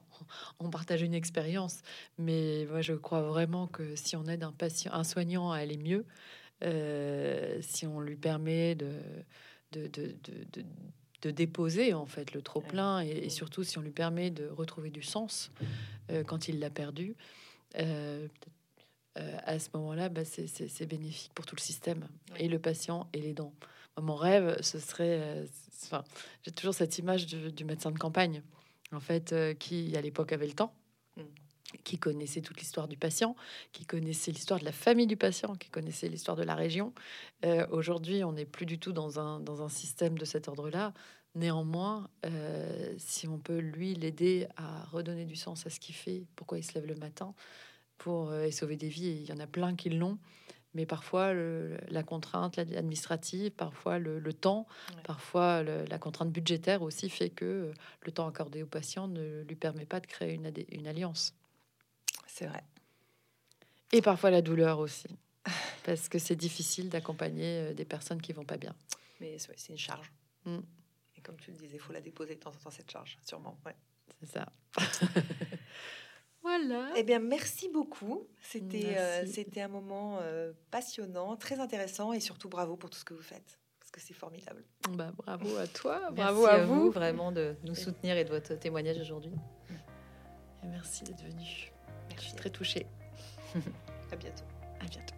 on 0.61 0.71
partage 0.71 1.03
une 1.03 1.15
expérience, 1.15 1.81
mais 2.19 2.67
moi, 2.71 2.81
je 2.81 2.95
crois 2.95 3.23
vraiment 3.23 3.67
que 3.67 3.97
si 3.97 4.17
on 4.17 4.27
aide 4.27 4.43
un 4.43 4.53
patient, 4.53 4.93
un 4.93 5.05
soignant 5.05 5.53
à 5.53 5.59
aller 5.59 5.77
mieux, 5.77 6.05
euh, 6.65 7.59
si 7.61 7.87
on 7.87 8.01
lui 8.01 8.17
permet 8.17 8.75
de, 8.75 8.91
de, 9.73 9.87
de, 9.87 10.15
de, 11.23 11.31
déposer 11.31 11.95
en 11.95 12.07
fait 12.07 12.33
le 12.33 12.43
trop 12.43 12.61
plein 12.61 13.01
et, 13.01 13.29
surtout 13.29 13.63
si 13.63 13.79
on 13.79 13.83
lui 13.83 13.93
permet 13.93 14.31
de 14.31 14.49
retrouver 14.49 14.91
du 14.91 15.03
sens 15.03 15.53
euh, 16.11 16.25
quand 16.25 16.49
il 16.49 16.59
l'a 16.59 16.71
perdu, 16.71 17.15
euh, 17.77 18.27
à 19.15 19.59
ce 19.59 19.69
moment-là, 19.75 20.09
bah, 20.09 20.25
c'est 20.25 20.87
bénéfique 20.87 21.33
pour 21.35 21.45
tout 21.45 21.57
le 21.57 21.61
système 21.61 22.07
et 22.37 22.49
le 22.49 22.59
patient 22.59 23.09
et 23.13 23.21
les 23.21 23.35
dents. 23.35 23.53
Mon 24.01 24.15
rêve, 24.15 24.57
ce 24.63 24.79
serait, 24.79 25.45
enfin, 25.85 26.05
j'ai 26.43 26.53
toujours 26.53 26.75
cette 26.75 26.99
image 26.99 27.27
du, 27.27 27.65
médecin 27.65 27.91
de 27.91 27.99
campagne, 27.99 28.43
en 28.93 29.01
fait, 29.01 29.35
qui 29.59 29.97
à 29.97 30.01
l'époque 30.01 30.33
avait 30.33 30.47
le 30.47 30.55
temps. 30.55 30.75
Mm 31.17 31.23
qui 31.85 31.99
connaissait 31.99 32.41
toute 32.41 32.59
l'histoire 32.59 32.89
du 32.89 32.97
patient, 32.97 33.37
qui 33.73 33.85
connaissait 33.85 34.31
l'histoire 34.31 34.61
de 34.61 34.65
la 34.65 34.73
famille 34.73 35.07
du 35.07 35.17
patient, 35.17 35.55
qui 35.57 35.69
connaissait 35.69 36.09
l'histoire 36.09 36.37
de 36.37 36.43
la 36.43 36.55
région. 36.55 36.93
Euh, 37.45 37.67
aujourd'hui, 37.71 38.25
on 38.25 38.33
n'est 38.33 38.47
plus 38.47 38.67
du 38.67 38.79
tout 38.79 38.93
dans 38.93 39.21
un, 39.21 39.41
dans 39.41 39.63
un 39.63 39.69
système 39.69 40.19
de 40.19 40.25
cet 40.25 40.49
ordre-là. 40.49 40.95
Néanmoins, 41.35 42.09
euh, 42.25 42.95
si 42.97 43.29
on 43.29 43.39
peut 43.39 43.59
lui 43.59 43.95
l'aider 43.95 44.47
à 44.57 44.85
redonner 44.87 45.27
du 45.27 45.37
sens 45.37 45.67
à 45.67 45.71
ce 45.71 45.79
qu'il 45.79 45.95
fait, 45.95 46.25
pourquoi 46.37 46.59
il 46.59 46.65
se 46.65 46.75
lève 46.75 46.87
le 46.87 46.95
matin, 46.95 47.35
pour 47.99 48.31
euh, 48.31 48.51
sauver 48.51 48.77
des 48.77 48.89
vies, 48.89 49.21
il 49.23 49.29
y 49.29 49.33
en 49.33 49.41
a 49.41 49.47
plein 49.47 49.77
qui 49.77 49.91
l'ont. 49.91 50.19
Mais 50.79 50.87
parfois, 50.87 51.35
la 51.35 52.05
contrainte 52.05 52.57
administrative, 52.57 53.51
parfois 53.51 53.99
le, 53.99 54.33
temps, 54.33 54.69
parfois 55.03 55.65
la 55.65 55.99
contrainte 55.99 56.31
budgétaire 56.31 56.83
aussi 56.83 57.11
fait 57.11 57.31
que 57.31 57.73
le 58.03 58.13
temps 58.13 58.29
accordé 58.29 58.63
au 58.63 58.67
patient 58.67 59.09
ne 59.09 59.43
lui 59.43 59.57
permet 59.57 59.87
pas 59.87 59.99
de 59.99 60.07
créer 60.07 60.35
une, 60.35 60.53
une 60.71 60.87
alliance. 60.87 61.35
C'est 62.29 62.47
vrai. 62.47 62.63
Et 63.91 64.01
parfois 64.03 64.31
la 64.31 64.41
douleur 64.41 64.79
aussi, 64.79 65.09
parce 65.85 66.09
que 66.09 66.21
c'est 66.21 66.37
difficile 66.37 66.91
d'accompagner 66.91 67.59
euh, 67.59 67.75
des 67.75 67.85
personnes 67.85 68.23
qui 68.23 68.33
vont 68.33 68.45
pas 68.45 68.57
bien. 68.57 68.77
Mais 69.19 69.37
c'est 69.39 69.73
une 69.73 69.79
charge. 69.79 70.13
Mm. 70.45 70.59
Et 71.17 71.21
comme 71.23 71.39
tu 71.39 71.51
le 71.51 71.57
disais, 71.57 71.75
il 71.75 71.81
faut 71.81 71.93
la 71.93 72.01
déposer 72.01 72.37
de 72.37 72.41
temps 72.41 72.51
en 72.51 72.63
temps, 72.63 72.71
cette 72.71 72.89
charge, 72.89 73.19
sûrement. 73.27 73.59
Ouais. 73.67 73.75
C'est 74.21 74.31
ça. 74.31 74.47
voilà. 76.43 76.91
Eh 76.97 77.03
bien, 77.03 77.19
merci 77.19 77.69
beaucoup. 77.69 78.27
C'était 78.41 78.97
euh, 78.97 79.27
c'était 79.27 79.61
un 79.61 79.69
moment 79.69 80.19
euh, 80.23 80.53
passionnant, 80.71 81.37
très 81.37 81.61
intéressant 81.61 82.13
et 82.13 82.21
surtout 82.21 82.49
bravo 82.49 82.77
pour 82.77 82.91
tout 82.91 82.99
ce 82.99 83.05
que 83.05 83.15
vous 83.15 83.23
faites. 83.23 83.59
Parce 83.81 83.91
que 83.91 84.01
c'est 84.01 84.15
formidable. 84.15 84.65
Bah, 84.91 85.13
bravo 85.17 85.57
à 85.57 85.67
toi, 85.67 86.11
bravo 86.13 86.47
à, 86.47 86.65
vous. 86.65 86.91
vraiment 86.91 87.33
de 87.33 87.57
nous 87.65 87.75
soutenir 87.75 88.17
et 88.17 88.25
de 88.25 88.31
votre 88.31 88.55
témoignage 88.55 88.99
aujourd'hui. 88.99 89.33
Merci 90.65 91.05
d'être 91.05 91.23
venu. 91.23 91.73
Je 92.17 92.23
suis 92.23 92.35
très 92.35 92.51
touchée. 92.51 92.87
à 94.13 94.17
bientôt. 94.17 94.45
À 94.81 94.87
bientôt. 94.87 95.18